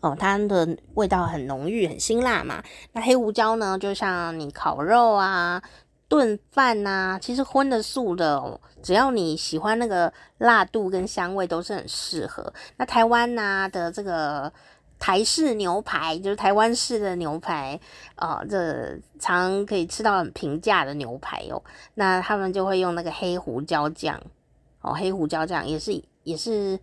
[0.00, 2.62] 哦，它的味道很浓郁，很辛辣嘛。
[2.92, 5.62] 那黑胡椒呢，就像你烤肉啊。
[6.08, 12.50] 炖饭呐，其实荤的素的，哦只要你喜欢那个辣度跟香味，都是很适合。
[12.76, 14.50] 那台湾呐的这个
[14.98, 17.78] 台式牛排，就是台湾式的牛排，
[18.14, 21.62] 呃，这常可以吃到很平价的牛排哦。
[21.94, 24.18] 那他们就会用那个黑胡椒酱
[24.80, 26.78] 哦，黑胡椒酱也是也是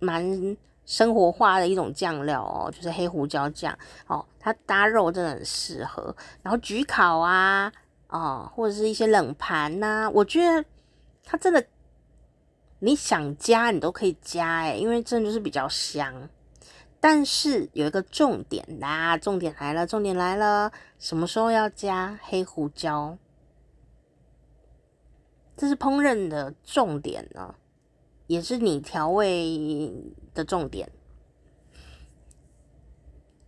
[0.00, 3.72] 蛮生活化的一种酱料哦，就是黑胡椒酱
[4.06, 6.14] 哦，它搭肉真的很适合。
[6.42, 7.72] 然后焗烤啊。
[8.14, 10.64] 哦，或者是一些冷盘呐、我觉得
[11.24, 11.66] 它真的，
[12.78, 16.28] 你想加你都可以加诶，因为真的就是比较香。
[17.00, 23.18] 但是有一个重点啦，重点来了，重点来了，什么时候要加黑胡椒？
[25.56, 27.56] 这是烹饪的重点呢，
[28.28, 29.92] 也是你调味
[30.32, 30.88] 的重点。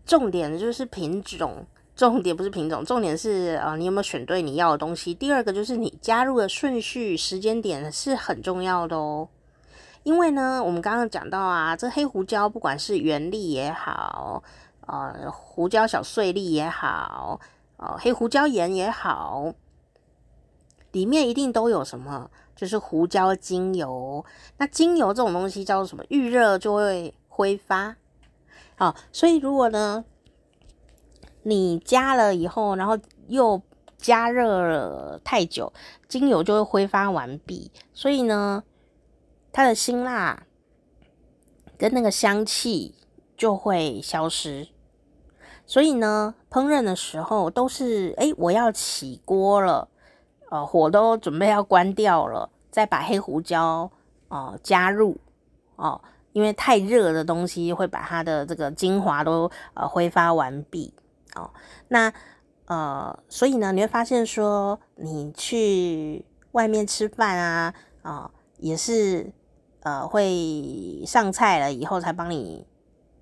[0.05, 1.67] 重点就是品种。
[1.97, 5.15] 重点不是品种，重点是啊，你有没有选对你要的东西？
[5.15, 9.27] 第二个就是你加入的顺序、时间点是很重要的哦。
[10.03, 14.43] 因为呢，我们刚刚讲到啊，这黑胡椒不管是原粒也好，
[14.87, 17.41] 呃，胡椒小碎粒也好，
[17.79, 19.53] 呃，黑胡椒盐也好，
[20.93, 22.31] 里面一定都有什么？
[22.55, 24.25] 就是胡椒精油。
[24.59, 26.05] 那精油这种东西叫做什么？
[26.09, 27.97] 遇热就会挥发。
[28.77, 30.05] 好，所以如果呢，
[31.49, 33.63] 你加了以后，然后又
[33.97, 35.73] 加热了太久，
[36.09, 38.65] 精油就会挥发完毕，所以呢，
[39.53, 40.43] 它的辛辣
[41.79, 42.97] 跟那个香气
[43.37, 44.67] 就会消失。
[45.65, 49.87] 所以呢，烹饪的时候都是，诶，我要起锅了，
[50.51, 53.89] 呃，火都准备要关掉了，再把黑胡椒
[54.27, 55.17] 哦、加入
[55.77, 56.01] 哦，
[56.33, 60.93] 因为太热的东西会把它的这个精华都呃挥发完毕。
[61.37, 61.51] 哦，
[61.88, 62.12] 那
[62.66, 69.31] 呃，所以呢，你会发现说，你去外面吃饭啊，啊、也是
[69.81, 72.66] 呃，会上菜了以后才帮你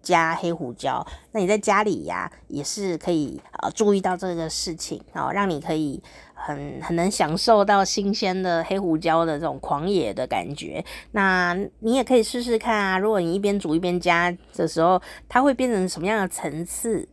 [0.00, 1.06] 加黑胡椒。
[1.32, 10.82] 那你在家里呀，也是可以呃注意到这个事情哦，让你可以很很能享受到新鲜的黑胡椒的这种狂野的感觉。
[11.12, 17.06] 那你也可以试试看啊，如果你一边煮一边加的时候，它会变成什么样的层次？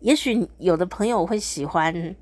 [0.00, 2.16] 也许有的朋友会喜欢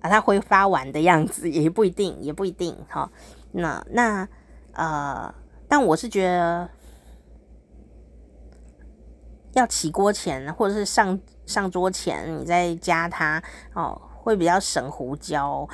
[0.00, 3.10] 啊，它挥发完的样子， 也不一定，也不一定哈。
[3.52, 4.28] 那那
[4.72, 5.32] 呃，
[5.68, 6.68] 但我是觉得
[9.54, 13.42] 要起锅前或者是上上桌前，你再加它
[13.72, 15.66] 哦，会比较省胡椒，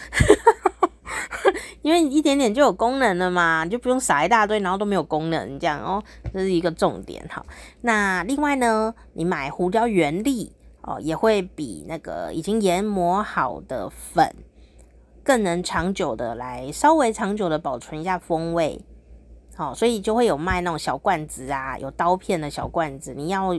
[1.82, 7.44] 因为一点点就有功能了嘛，你就不用撒一大堆，然后都没有功能这样哦，这是一个重点哈。
[7.80, 10.52] 那另外呢，你买胡椒原粒。
[10.82, 14.34] 哦，也会比那个已经研磨好的粉
[15.22, 18.84] 更能长久的来稍微长久的保存一下风味。
[19.54, 23.14] 好，所以就会有卖那种小罐子啊，有刀片的小罐子。
[23.14, 23.50] 你要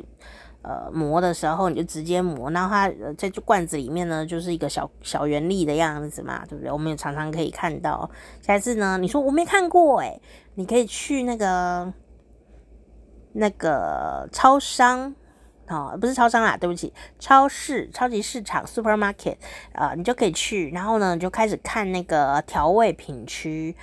[0.63, 6.71] 呃磨的时候，你就直接磨，然后它在这罐子里面呢，就是一个小小圆粒的样子嘛，对不对？
[6.71, 8.09] 我们也常常可以看到。
[8.41, 10.21] 下次呢，你说我没看过诶，
[10.55, 11.93] 你可以去那个
[13.31, 15.15] 那个超商。
[15.69, 19.37] 哦，不是超商啦，对不起，超市、超级市场 （supermarket），
[19.71, 23.73] 呃，你就可以去，然后呢，你就开始看那个调味品区，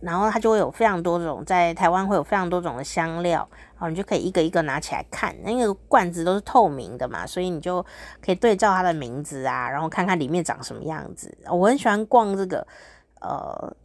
[0.00, 3.46] 然后它就会有非常多种，在台湾会有非常多种的香料，
[3.78, 7.84] 哦，你就可以一个一个拿起来看，那个罐子都是透明的嘛，所以你就
[8.22, 11.36] 可以对照它的名字啊，然后看看里面长什么样子。
[11.50, 12.66] 我很喜欢逛这个，
[13.20, 13.76] 呃。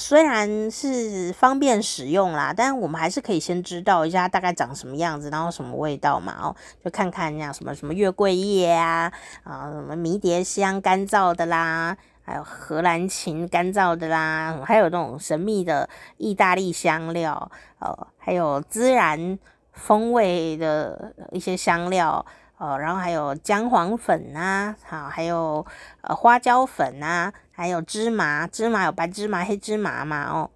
[0.00, 9.12] 虽然是方便使用啦，但我们还是可以先知道一下大概长什么样子，然后什么味道嘛哦，就看看那样什么什么月桂叶啊
[9.44, 15.86] 啊，什么迷迭香干燥的啦，还有荷兰芹干燥的啦，还有那种神秘的
[16.16, 19.38] 意大利香料哦，还有孜然
[19.74, 22.24] 风味的一些香料
[22.60, 25.64] 哦，然后还有姜黄粉啊，好，还有
[26.02, 27.32] 呃花椒粉啊。
[27.52, 30.30] 还有芝麻，芝麻有白芝麻、黑芝麻嘛？
[30.30, 30.50] 哦，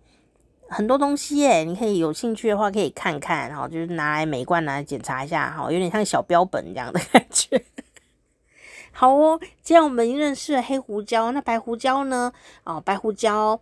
[0.71, 7.63] 很多东西耶，你可以有兴趣的话可以看看，然后就是拿来每罐拿来检查一下，哈，有点像小标本这样的 感觉。
[8.91, 12.33] 好哦，既然我们认识了黑胡椒，那白胡椒呢？
[12.65, 13.61] 哦，白胡椒，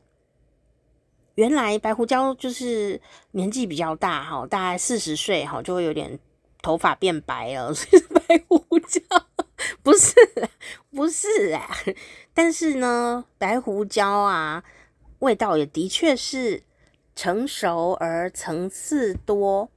[1.34, 3.00] 原来白胡椒就是
[3.32, 6.16] 年纪比较大，哈，大概四十岁，哈，就会有点
[6.62, 9.00] 头发变白了， 所以白胡椒。
[9.82, 10.14] 不是，
[10.90, 11.68] 不是啊，
[12.32, 14.64] 但是呢，白胡椒啊，
[15.18, 16.62] 味道也的确是
[17.14, 19.70] 成熟而层次多。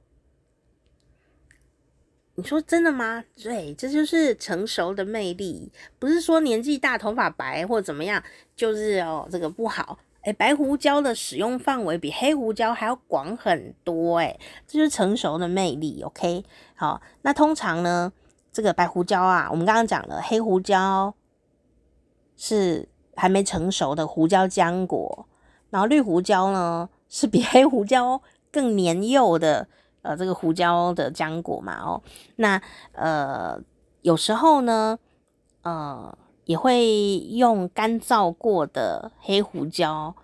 [2.34, 3.24] 你说真的吗？
[3.42, 8.22] 对，这就是成熟的魅力，不是说年纪大头发白或怎么样，
[8.54, 9.98] 就是哦这个不好。
[10.26, 16.02] 诶，白胡椒的使用范围比黑胡椒还要广很多，诶，这就是成熟的魅力。
[16.02, 18.12] OK，好，那通常呢，
[18.50, 21.14] 这个白胡椒啊，我们刚刚讲了，黑胡椒
[22.36, 25.28] 是还没成熟的胡椒浆果，
[25.70, 28.20] 然后绿胡椒呢是比 黑胡椒
[28.50, 29.68] 更年幼的
[30.02, 32.02] 呃这个胡椒的浆果嘛，哦，
[32.34, 32.60] 那
[32.94, 33.60] 呃
[34.02, 34.98] 有时候呢，
[35.62, 36.18] 呃。
[36.46, 40.14] 也会用干燥过的黑胡椒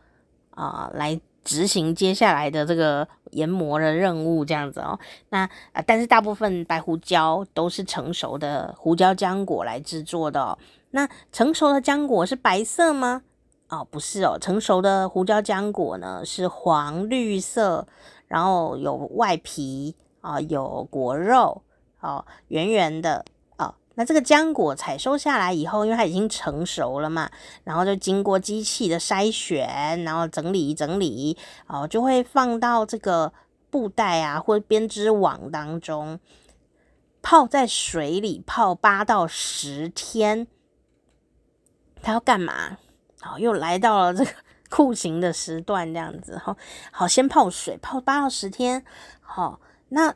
[0.51, 4.99] 啊、来执行接下来的这个研磨的任务，这样子哦。
[5.31, 5.41] 那
[5.73, 10.59] 啊、但是大部分白胡椒都是成熟的胡椒浆果来制作的哦。
[10.93, 13.23] 那成熟的浆果是白色吗？
[13.69, 17.87] 哦，不是哦，成熟的胡椒浆果呢是黄绿色，
[18.29, 21.63] 然后有外皮啊、有果肉
[22.01, 23.25] 哦，圆圆的。
[23.95, 27.31] 那这个浆果采收下来以后，因为它已经成熟了嘛，
[27.65, 31.37] 然后就经过机器的筛选，然后整理整理，
[31.67, 33.33] 哦，就会放到这个
[33.69, 36.19] 布袋啊或者编织网当中，
[37.21, 40.47] 泡在水里泡八到十天。
[42.01, 42.79] 它要干嘛？
[43.21, 44.31] 好，又来到了这个
[44.71, 46.57] 酷刑的时段，这样子哈。
[46.91, 48.83] 好，先泡水泡八到十天。
[49.21, 50.15] 好，那。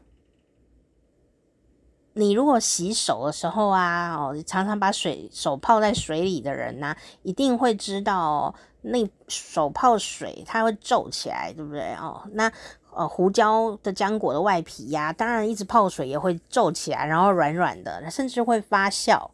[2.18, 12.22] 你如果洗手的时候啊，哦，常常把水手泡在水里的人呢，一定会知道，那手泡水它会皱起来，对不对哦？
[12.32, 12.50] 那
[12.94, 19.28] 呃胡椒的浆果的外皮呀，当然一直泡水也会皱起来，然后软软的，甚至会发酵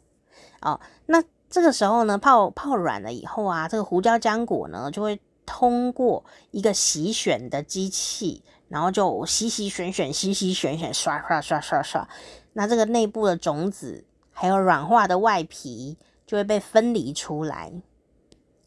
[0.61, 0.81] 哦。
[1.07, 12.09] 那这个时候呢，泡泡软了以后啊，这个胡椒浆果呢就会通过一个洗选的机器，然后就洗洗选选，洗洗选选，刷刷刷刷刷。
[12.55, 15.97] 那这个内部的种子还有软化的外皮
[16.27, 17.73] 就会被分离出来，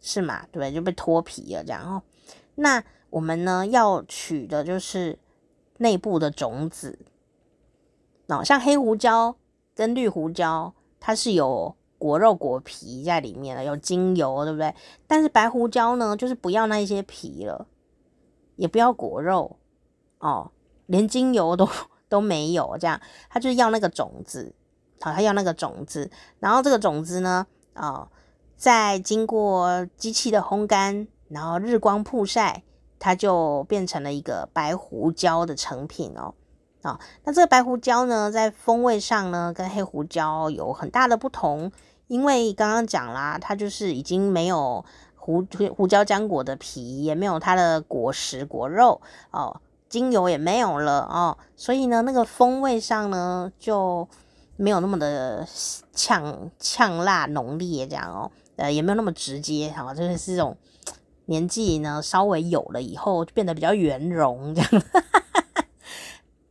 [0.02, 0.46] 是吗？
[0.52, 0.72] 对？
[0.72, 2.02] 就被脱皮了这样哦。
[2.56, 5.20] 那我们呢要取的就是
[5.78, 6.98] 内部的种子。
[8.28, 9.36] 哦，像黑胡椒
[9.76, 14.74] 跟绿胡椒，它是有果肉果皮在里面的，有精油，对不对？
[15.06, 17.68] 但是白胡椒呢，就是不要那一些皮了，
[18.56, 19.58] 也不要果肉
[20.18, 20.52] 哦，
[20.88, 21.70] 连精油都。
[22.08, 23.00] 都没有这样，
[23.30, 24.54] 他就是要那个种子，
[25.02, 28.08] 好，他要那个种子，然后这个种子呢，哦，
[28.56, 32.64] 在经过机器的烘干，然后日光曝晒，
[33.00, 36.34] 它就变成了一个白胡椒的成品哦，
[36.84, 41.72] 哦，那这个白胡椒呢，在风味上呢，跟黑胡椒有很大的不同，
[42.08, 44.86] 因为刚刚讲啦，它就是已经没有
[45.16, 45.46] 胡
[45.76, 49.02] 胡椒浆果的皮，也没有它的果实果肉
[49.32, 49.60] 哦。
[49.88, 54.08] 精油也没有了哦，所以呢，那个风味上呢就
[54.58, 55.48] 没有那么的
[55.94, 60.58] 呛呛辣浓烈这样哦，呃，也没有那么直接哈，就是这种
[61.26, 64.70] 年纪呢稍微有了以后就变得比较圆融这样。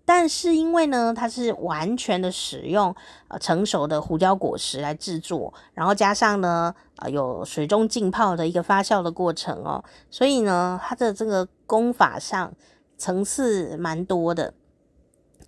[0.07, 2.95] 但是因为呢，它是完全的使用
[3.41, 12.53] 成熟的胡椒果实来制作，然后加上呢呃有水中浸泡的一个发酵的过程哦，所以呢，它的这个功法上。
[12.97, 14.55] 层次蛮多的，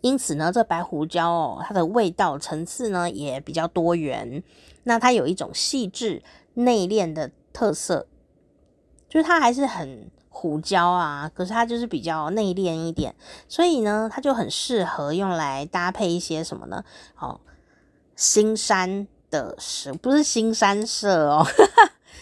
[0.00, 4.42] 因此呢，这白胡椒哦，它的味道层次呢也比较多元。
[4.84, 6.22] 那它有一种细致
[6.54, 8.06] 内敛的特色，
[9.08, 13.14] 就是它还是很胡椒啊，可是它就是比较内敛一点，
[13.48, 16.84] 所以呢，它就很适合用来搭配一些什么呢？
[17.18, 17.40] 哦，
[18.14, 21.46] 新山的食，不是新山色哦。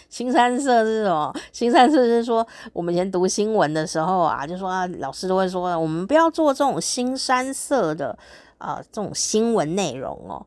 [0.08, 1.34] 新三色是什么？
[1.52, 8.18] 腥膻色是说，我们以前读新闻的时候啊，就说，老师都会说，我们不要做这种新三色的
[8.58, 10.46] 啊、呃，这种新闻内容哦。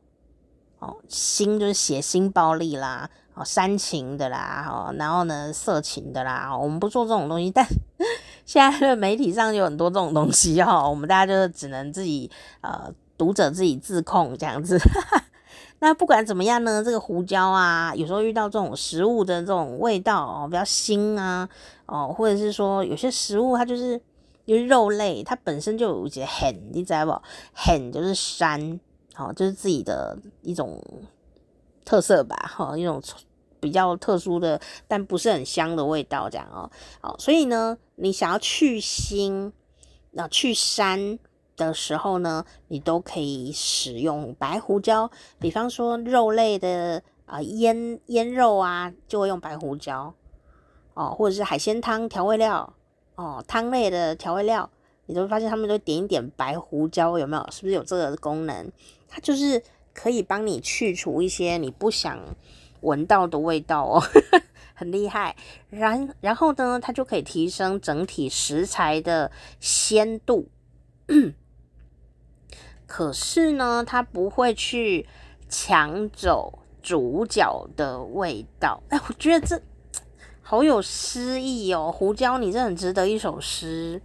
[0.80, 7.50] 哦，新就是血腥暴力啦，哦，煽情的啦，哦，然后呢，色情的啦，我们不做这种东西。
[7.50, 7.66] 但
[8.46, 12.30] 现在的媒体上有很多这种东西哦，我们大家就只能自己
[12.60, 14.78] 呃，读者自己自控这样子。
[15.80, 21.48] 那不管怎么样呢，这个胡椒啊，有时候遇到这种食物的这种味道哦，比较腥啊，
[21.86, 24.00] 哦，或者是说有些食物它就是
[24.44, 27.22] 因为肉类，它本身就有一些很，你知道不？
[27.52, 28.78] 很就是膻，
[29.16, 30.82] 哦，就是自己的一种
[31.84, 33.00] 特色吧，哈、哦，一种
[33.60, 36.68] 比较特殊的，但不是很香的味道，这样哦，
[37.02, 39.52] 哦，所以呢，你想要去腥，
[40.10, 41.18] 那去膻。
[41.58, 45.10] 的时候呢，你都可以使用白胡椒。
[45.38, 50.14] 比方说肉类的啊，腌腌肉啊，就会用白胡椒
[50.94, 52.72] 哦，或者是海鲜汤调味料
[53.16, 54.70] 哦，汤类的调味料
[55.04, 57.46] 你就会发现他们都点一点白胡椒，有没有？
[57.50, 58.70] 是不是有这个功能？
[59.08, 62.18] 它就是可以帮你去除一些你不想
[62.82, 64.02] 闻到的味道哦，
[64.74, 65.34] 很厉害。
[65.70, 70.48] 然然后呢，它就可以提升整体食材的鲜度。
[72.88, 75.06] 可是呢，它不会去
[75.48, 78.82] 抢走主角的味道。
[78.88, 79.60] 哎，我觉得这
[80.40, 84.00] 好有诗意哦，胡椒，你这很值得一首诗。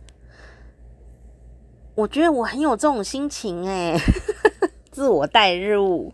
[1.96, 3.98] 我觉得我很有这种心情哎，
[4.92, 6.12] 自我代入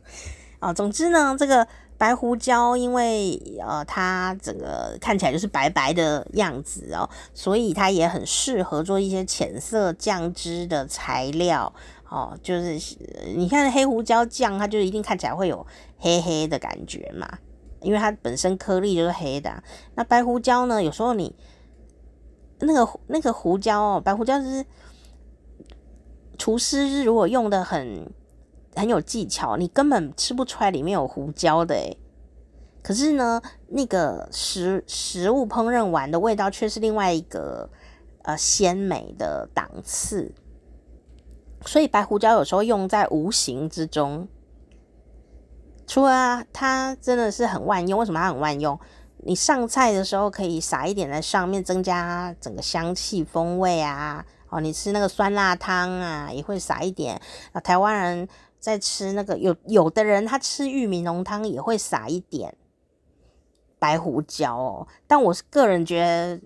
[0.59, 0.71] 啊。
[0.71, 1.67] 总之呢，这个
[1.97, 11.73] 白胡椒，因为呃，它整个看起来就是白白的样子哦，所以它也很适合做一些浅色酱汁的材料。
[12.09, 12.77] 哦，就是
[13.35, 15.65] 你看黑胡椒酱，它就一定看起来会有
[15.97, 17.37] 黑黑的感觉嘛，
[17.81, 19.63] 因为它本身颗粒就是黑的。
[19.93, 21.35] 那白胡椒呢，有时候你
[22.59, 24.65] 那个那个胡椒哦，白胡椒是
[26.37, 28.11] 厨师是如果用的很
[28.75, 31.97] 很有技巧，你根本吃不出来里面有胡椒的诶。
[32.81, 37.69] 可是呢，那个食食物烹饪完的味道却是另外一个
[38.23, 40.33] 呃鲜美的档次。
[41.65, 44.27] 所以白胡椒有时候用在无形之中，
[45.85, 47.99] 除了它真的是很万用。
[47.99, 48.79] 为什么它很万用？
[49.17, 54.25] 你上菜的时候可以撒一点在上面，增加整个香气风味啊。
[54.49, 57.19] 哦，你吃那个酸辣汤啊，也会撒一点。
[57.51, 58.27] 啊，台湾人
[58.59, 62.55] 在吃那个有有的人他吃玉米浓汤也会撒一点
[63.77, 64.87] 白胡椒哦。
[65.05, 66.41] 但我是个人觉得，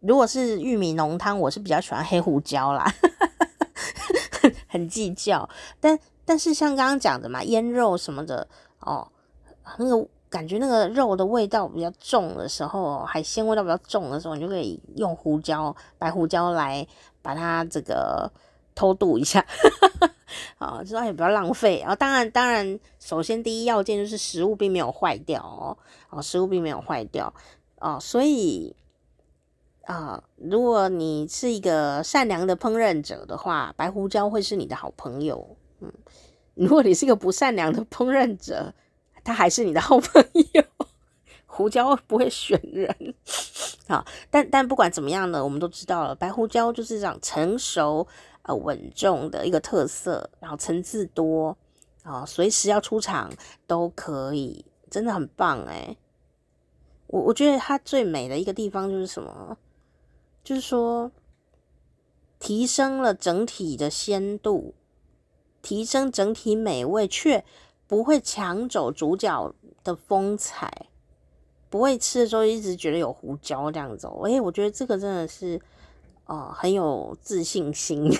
[0.00, 2.90] 如果是玉米浓汤，我是比较喜欢黑胡椒啦。
[4.68, 5.48] 很计较，
[5.80, 8.46] 但但是像刚刚讲的嘛，腌肉什么的
[8.80, 9.06] 哦，
[9.78, 16.86] 那个感觉那个肉的味道比较重的时候，海鲜味道比较重的时候，你就可以用胡椒、白胡椒来
[17.22, 18.30] 把它这个
[18.74, 19.44] 偷渡一下，
[20.58, 21.78] 啊， 知道也不要浪费。
[21.80, 25.76] 然后当然当然，首先第一要件就是食物并没有坏掉哦，
[26.10, 27.32] 哦，食物并没有坏掉
[27.80, 28.74] 哦，所以。
[29.86, 35.56] 啊，如果你是一个善良的烹饪者的话，白胡椒会是你的好朋友。
[35.80, 35.92] 嗯，
[36.54, 38.72] 如果你是一个不善良的烹饪者，
[39.22, 40.64] 他还是你的好朋友。
[41.46, 43.14] 胡椒不会选人。
[43.86, 48.06] 好，但但不管怎么样呢，我们都知道了，白胡椒就是这样成熟、
[48.42, 51.56] 呃稳重的一个特色，然后层次多
[52.02, 53.30] 啊，随时要出场
[53.66, 55.96] 都可以，真的很棒哎。
[57.06, 59.56] 我我觉得它最美的一个地方就是什么？
[60.44, 61.10] 就是说，
[62.38, 64.74] 提升了整体的鲜度，
[65.62, 67.42] 提升整体美味，却
[67.86, 70.86] 不会抢走主角的风采，
[71.70, 74.06] 不会吃的时候一直觉得有胡椒这样子。
[74.24, 75.58] 哎，我觉得这个真的是，
[76.26, 78.12] 哦、很有自信心，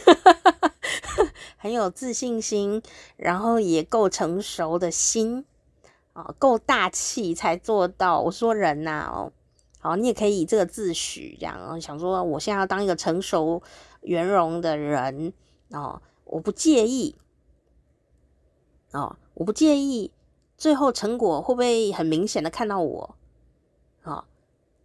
[1.59, 2.83] 很有自信心，
[3.17, 5.45] 然后也够成熟的心，
[6.15, 8.23] 啊、够大气才做到。
[8.23, 9.33] 我说人呐、哦。
[9.85, 13.63] 好，你也可以以这个自诩，这样想说，我现在要当一个成熟
[14.01, 15.35] 圆融的人
[15.73, 17.15] 哦，我不介意
[18.93, 20.11] 哦，我不介意，
[20.57, 23.15] 最后成果会不会很明显的看到我
[24.05, 24.25] 啊？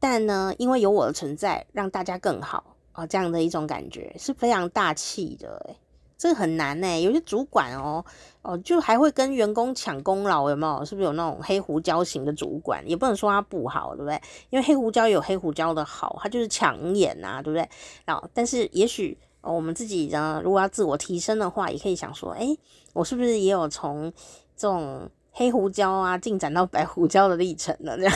[0.02, 5.78] 但呢，因为有我的存在，让大家更好啊，这样的一种感觉是非常大气的，诶
[6.20, 8.04] 这个很难呢，有些主管哦
[8.42, 10.84] 哦，就还会跟员工抢功劳，有没有？
[10.84, 12.84] 是不是有那种黑胡椒型的主管？
[12.86, 14.22] 也不能说他不好，对不对？
[14.50, 17.68] 因为黑胡椒有黑胡椒的好，他就是抢眼呐，对不对？
[18.08, 22.60] 哦，但是也许我们自己呢，如果要自我提升的话，也可以想说，诶，
[22.92, 24.12] 我是不是也有从
[24.58, 27.96] 这种黑胡椒啊进展到白胡椒的历程了？
[27.96, 28.14] 这样，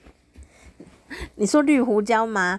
[1.36, 2.58] 你说绿胡椒吗？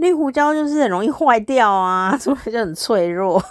[0.00, 3.42] 绿胡椒就是很容易坏掉啊， 所以就很脆弱。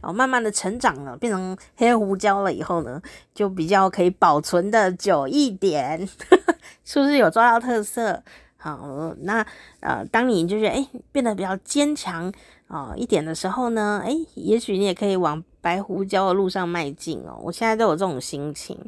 [0.00, 3.00] 然后慢慢的成长了，变成黑胡椒了以后呢，
[3.34, 6.08] 就比较可以保存的久一点，
[6.84, 8.22] 是不是有抓到特色？
[8.56, 9.46] 好，那
[9.80, 12.32] 呃，当你就是诶变得比较坚强
[12.68, 17.38] 啊一点的时候呢，诶也许你也可以往白胡椒的路上迈进哦。
[17.42, 18.78] 我现在都有这种心情，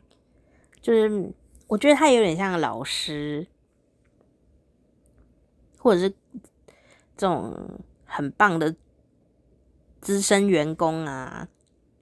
[0.80, 1.32] 就是
[1.66, 3.46] 我觉得他有点像老师，
[5.78, 6.14] 或者是。
[7.16, 8.74] 这种很棒的
[10.00, 11.48] 资深员工啊，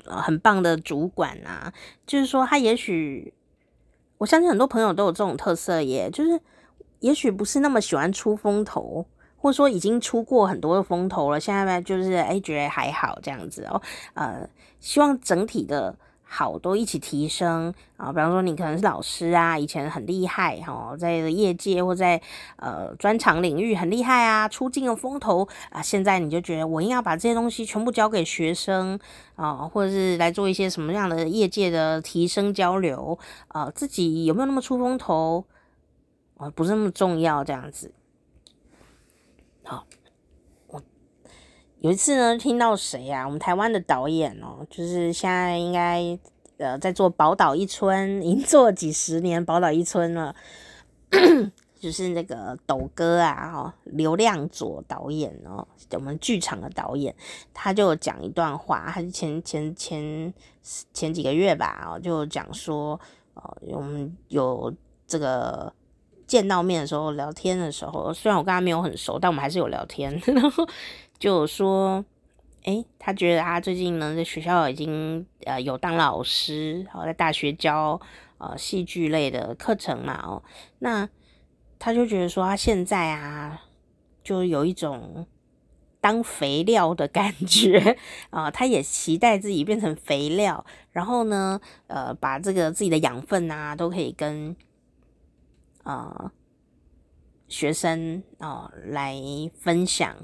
[0.06, 1.72] 很棒的主管啊，
[2.06, 3.32] 就是说他也许，
[4.18, 6.40] 我相信很多朋友都有这种特色耶，就是
[7.00, 9.06] 也许不是那么喜欢出风头，
[9.36, 13.80] 或者说已经出过很多的风头了，现在呢就是哎觉得还好这样子哦，
[14.14, 14.48] 呃，
[14.80, 15.96] 希望整体的
[16.34, 18.10] 好都一起提升啊。
[18.10, 22.18] 比方说，你可能是老师啊，以前很厉害哈，在业界或在
[22.56, 25.82] 呃专长领域很厉害啊，出尽了风头啊。
[25.82, 28.98] 现在你就觉得我应该把这些东西全部交给学生
[29.36, 33.18] 啊，或者是来做一些什么样的业界的提升交流
[33.48, 35.44] 啊，自己有没有那么出风头
[36.38, 37.92] 啊，不是那么重要这样子。
[39.64, 39.84] 好。
[41.82, 43.26] 有一次呢，听到谁呀、啊？
[43.26, 46.16] 我们台湾的导演哦，就是现在应该
[46.58, 50.32] 呃在做宝岛一村，已经做了几十年宝岛一村了，
[51.80, 57.12] 就是那个抖哥啊，哈，刘亮佐导演哦，我们剧场的导演，
[57.52, 60.32] 他就讲一段话，他是前前前
[60.94, 62.92] 前几个月吧，哦，就讲说，
[63.34, 64.72] 哦，我们有
[65.08, 65.72] 这个
[66.28, 70.64] 见到面的时候聊天的时候，虽然我跟他没有很熟，但我们还是有聊天， 然后。
[71.22, 72.04] 就说，
[72.64, 78.00] 哎、欸，他觉得他最近呢，在学校已经呃有当老师，好在大学教
[78.38, 80.42] 呃戏剧类的课程嘛，哦，
[80.80, 81.08] 那
[81.78, 83.62] 他就觉得说他现在啊，
[84.24, 85.24] 就有一种
[86.00, 87.96] 当肥料的感觉
[88.30, 94.56] 啊、他也期待自己变成肥料，然后呢，呃，把这个自己的养分啊，都可以跟
[95.84, 96.32] 啊、
[97.46, 99.16] 学生啊、来
[99.60, 100.16] 分享。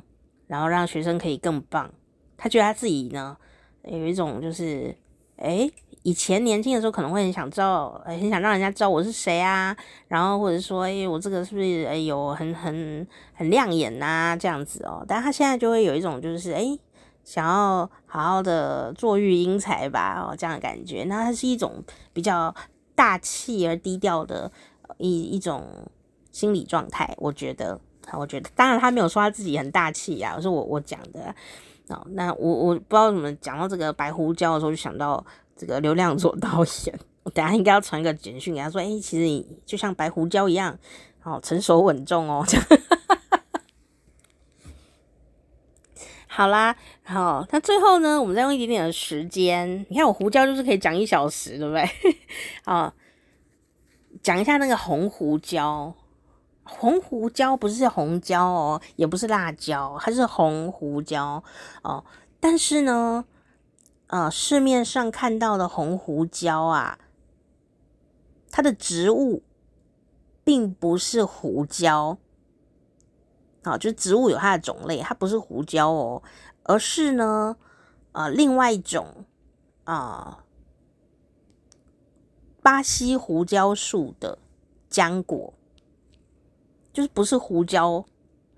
[0.49, 1.89] 然后让学生可以更棒，
[2.37, 3.37] 他觉得他自己呢
[3.85, 4.95] 有一种就是，
[5.37, 5.71] 诶，
[6.03, 9.77] 以前年轻的时候可能会很想知道，很想让人家知道我是谁啊，
[10.09, 16.79] 然后或者说，诶，我这个是不是诶有很很很亮眼呐、这样子哦，但他现在就会有一种就是，诶，
[17.25, 22.55] 想要好好的坐育英才吧，哦，这样的感觉，那它是一种比较
[22.95, 24.51] 大气而低调的
[24.97, 25.67] 一一种
[26.33, 27.81] 心理状态，我觉得。
[28.17, 31.25] 我觉得，当然他没有说他自己很大气呀，是我我讲的
[31.89, 32.07] 啊。
[32.11, 35.25] 那我我不知道怎么讲到这个白胡椒的时候，就想到
[35.57, 36.99] 这个刘亮佐 导演。
[37.25, 40.79] 我等下应该要传一个简讯给他说，哎，其实你就像白胡椒一样，
[41.25, 42.47] 哦，成熟稳重哦。
[46.27, 51.85] 好啦，好，那最后呢，我们再用一点点的时间，你看我胡椒就是可以讲一小时，对不对？
[52.65, 52.95] 好，
[54.23, 55.95] 讲一下那个红胡椒。
[56.71, 61.43] 红胡椒不是红椒哦，也不是辣椒，它是红胡椒
[61.83, 62.05] 哦。
[62.39, 63.25] 但是呢，
[64.09, 66.99] 呃，市面上看到的红胡椒啊，
[68.51, 69.43] 它的植物
[70.45, 72.19] 并不是胡椒，
[73.63, 76.23] 啊、哦，就是植物有它的种类，它不是胡椒哦，
[76.63, 77.57] 而是呢，
[78.13, 79.25] 呃，另外一种
[79.85, 80.45] 啊、
[82.63, 84.39] 巴西胡椒树的
[84.91, 85.55] 浆果。
[86.99, 88.05] 就是不是胡椒，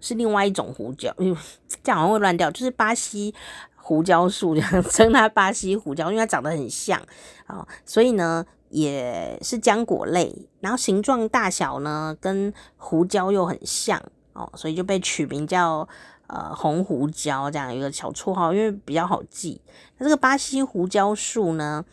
[0.00, 1.38] 是另外一种胡椒，因为
[1.82, 2.50] 这样好像会乱掉。
[2.50, 3.34] 就是巴西
[3.76, 6.98] 胡椒树这样 称它巴西胡椒，因为它长得很像
[7.44, 15.86] 啊、哦，所以呢也是浆果类，然后形状大小呢跟胡椒又很像哦，所以就被取名叫
[16.28, 19.60] 呃红胡椒这样一个小绰号，因为比较好记。
[19.98, 21.84] 那这个巴西胡椒树呢，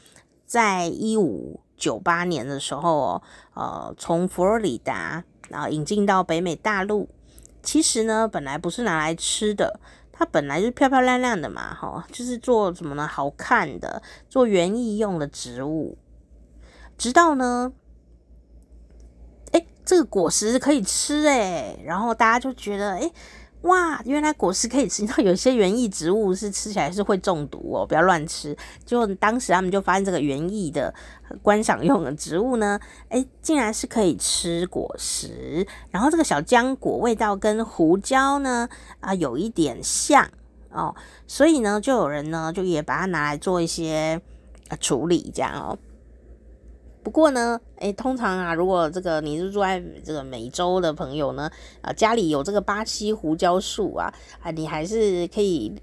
[0.45, 3.21] 在一五九八年的时候哦，
[3.53, 5.25] 呃，从佛罗里达。
[5.49, 7.07] 然后引进到北美大陆，
[7.61, 9.79] 其实呢，本来不是拿来吃的，
[10.11, 13.07] 它本来就漂漂亮亮的嘛，哈，就是做什么呢？
[13.07, 15.97] 好看的，做园艺用的植物。
[16.97, 17.71] 直到呢，
[19.51, 23.11] 哎，这个果实可以吃哎，然后大家就觉得哎。
[23.61, 28.55] 哇，原来果实可以吃，你知道有些园艺植物是吃起来是会中毒哦，不要乱吃。
[28.85, 30.93] 就当时他们就发现这个园艺的
[31.41, 32.79] 观赏用的植物呢，
[33.09, 40.29] 诶，竟然是可以吃果实，然后这个小浆果味道跟胡椒呢啊有一点像
[40.71, 40.95] 哦，
[41.25, 44.21] 所以呢就有人呢就也把它拿来做一些
[44.79, 45.77] 处理这样哦。
[47.07, 51.49] 不过呢，诶，通常啊，如果这个你是住在这个美洲的朋友呢，
[51.79, 55.73] 啊，家里有这个巴西胡椒树啊，啊，你还是可以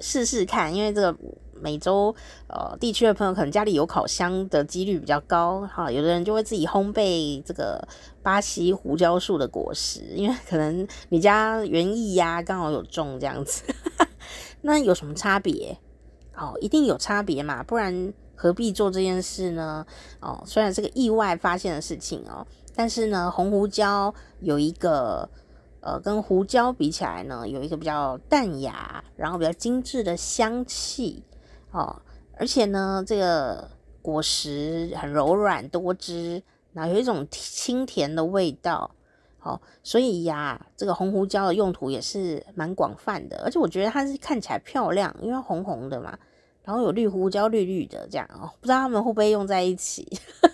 [0.00, 1.16] 试试看，因为这个
[1.52, 2.12] 美洲
[2.48, 7.86] 呃地区的朋友可能家里有烤箱的几率比较高哈，有的人就会自己烘焙这个
[8.20, 13.62] 巴西胡椒树的果实，因为可能你家园艺呀刚好有种这样子，
[14.62, 15.78] 那有什么差别？
[16.36, 18.12] 哦，一定有差别嘛，不然。
[18.40, 19.84] 何必做这件事呢？
[20.20, 25.28] 哦，虽然是个意外发现的事情哦，但是呢，红胡椒有一个
[25.80, 31.24] 呃，跟胡椒比起来呢，有一个比较淡雅，然后比较精致的香气
[31.72, 32.00] 哦，
[32.36, 33.68] 而且呢，这个
[34.00, 36.40] 果实很柔软多汁，
[36.72, 38.88] 然后有一种清甜的味道，
[39.42, 46.16] 哦，所以呀，这个红胡椒的用途也是蛮广泛的，而且我觉得它是看起来漂亮，因为红红的嘛。
[46.68, 50.06] 然后有绿胡椒绿绿的这样哦，不知道他们会不会用在一起。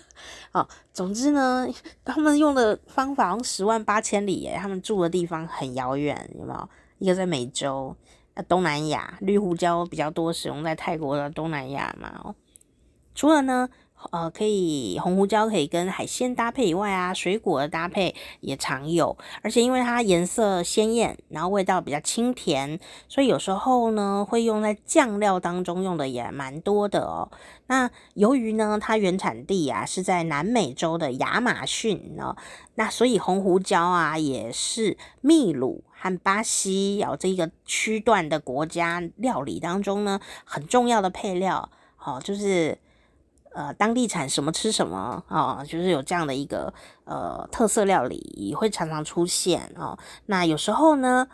[0.53, 1.67] 哦，总之呢，
[2.05, 6.69] 他们用的方法十万八千里耶，他们住的地方很遥远，有没有？
[6.99, 7.93] 一个在美洲，
[8.33, 12.17] 啊，东南亚，绿胡椒比较多使用在泰国的东南亚嘛。
[12.23, 12.33] 哦，
[13.13, 13.67] 除了呢。
[14.11, 27.29] 呃，可以红胡椒可以跟海鲜搭配以外啊，水果的搭配也常有，而且因为它颜色鲜艳，然后味道比较清甜，所以有时候呢会用在酱料当中，用的也蛮多的哦。
[27.67, 32.35] 那由于呢它原产地啊是在南美洲的亚马逊呢，
[32.75, 42.77] 那所以红胡椒啊也是秘鲁和巴西哦这个区段的国家料理当中呢很重要的配料，好、哦、就是。
[43.55, 46.73] 呃，当地产什么吃什么啊、就是有这样的一个
[47.05, 49.97] 呃特色料理会常常出现哦。
[50.25, 51.25] 那有时候呢，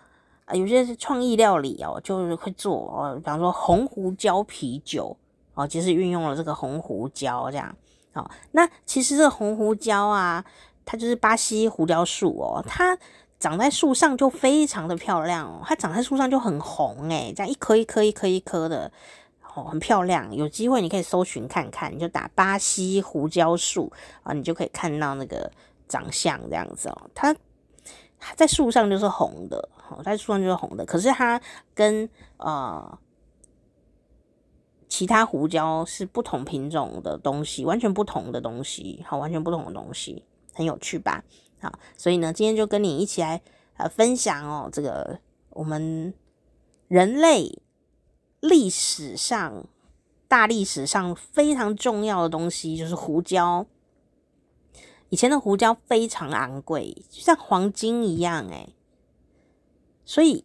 [0.46, 5.18] 呃、有些是创意料理哦，就是会做哦，比方说红胡椒啤酒
[5.56, 7.76] 哦，其实运用了这个红胡椒这样。
[8.14, 10.46] 哦，那其实这个红胡椒啊，
[10.86, 12.96] 它就是巴西胡椒树哦，它
[13.40, 18.92] 长在树上就非常的漂亮哦，它长在树上就很红诶，这样一颗一颗一颗一颗的。
[19.54, 23.92] 哦，很漂亮，有机会你可以搜寻看看，你就打巴西胡椒树
[24.24, 25.52] 啊，你就可以看到那个
[25.90, 27.10] 长相这样子哦。
[27.14, 27.36] 它
[28.18, 31.42] 它在树上就是红的，哦，在树上就是红的，可是它
[31.74, 32.98] 跟呃
[34.88, 40.24] 其他胡椒是不同品种的东西，完全不同的东西，好，完全不同的东西，
[40.54, 41.22] 很有趣吧？
[41.60, 43.42] 好，所以呢，今天就跟你一起来
[43.76, 46.14] 呃分享哦，这个我们
[46.88, 47.62] 人类。
[48.42, 49.66] 历史上，
[50.28, 53.66] 大历史上非常重要的东西就是胡椒。
[55.10, 58.74] 以前的胡椒非常昂贵，就像黄金一样，诶，
[60.06, 60.44] 所以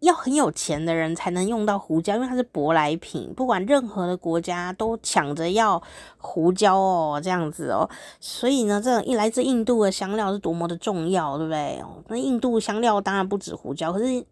[0.00, 5.82] 要很有钱的人才能用到胡椒，因为它是舶来品，不管任何的国家都抢着要
[6.18, 7.88] 胡椒哦，这样子哦。
[8.20, 11.82] 所以呢，这一来自印度的香料是多么的重要，对不对？
[12.08, 14.26] 那印度香料当然不止胡椒，可是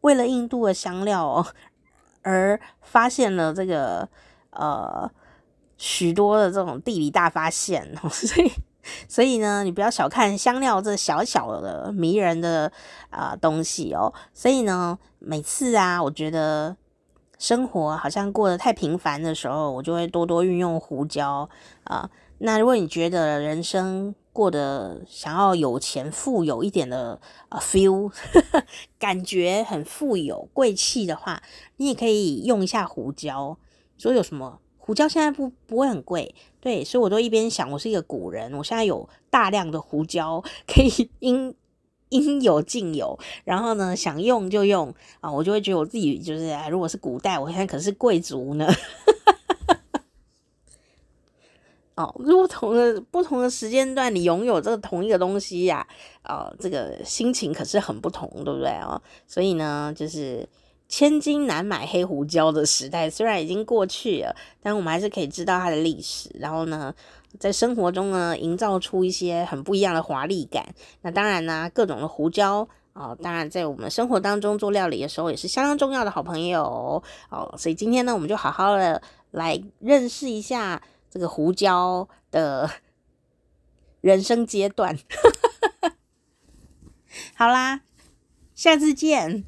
[0.00, 1.46] 为了印度的香料。
[2.22, 4.08] 而发现了这个
[4.50, 5.10] 呃
[5.76, 8.52] 许多的这种地理大发现， 所以
[9.08, 12.70] 所以呢，你不要小看香料这小小的迷人的
[13.10, 14.12] 啊、东西哦。
[14.34, 16.76] 所以呢，每次啊，我觉得
[17.38, 21.48] 生活好像过得太平凡的时候，我就会多多运用胡椒
[21.84, 28.12] 啊、那如果你觉得人生，过得想要有钱富有一点的啊 feel，
[28.98, 31.42] 感觉很富有贵气的话，
[31.78, 33.56] 你也可以用一下胡椒。
[33.98, 41.54] 所以有什么胡椒现在不不会很贵，对，所以我都一边想，我是一个古人，我现在有大量的胡椒可以应
[42.08, 48.66] 应有尽有，然后呢想用就用啊，我就会觉得我自己就是如果是古代，我现在可是贵族呢。
[51.96, 55.86] 哦，不同的不同的时间段，你拥有这个同一个东西呀、
[56.24, 59.00] 哦，这个心情可是很不同，对不对哦？
[59.26, 60.48] 所以呢，就是
[60.88, 66.30] 千金难买黑胡椒的时代，虽然已经过去了，但我们还是可以知道它的历史。
[66.38, 66.94] 然后呢，
[67.38, 70.66] 在生活中呢，营造出一些很不一样的华丽感。
[71.02, 77.54] 那当然呢，各种的胡椒哦，当然在我们生活当中做料理的时候，也是相当重要的好朋友哦。
[77.58, 80.80] 所以今天呢，我们就好好的来认识一下。
[81.10, 82.70] 这个胡椒的
[84.00, 84.96] 人生阶段，
[87.34, 87.82] 好啦，
[88.54, 89.44] 下次见。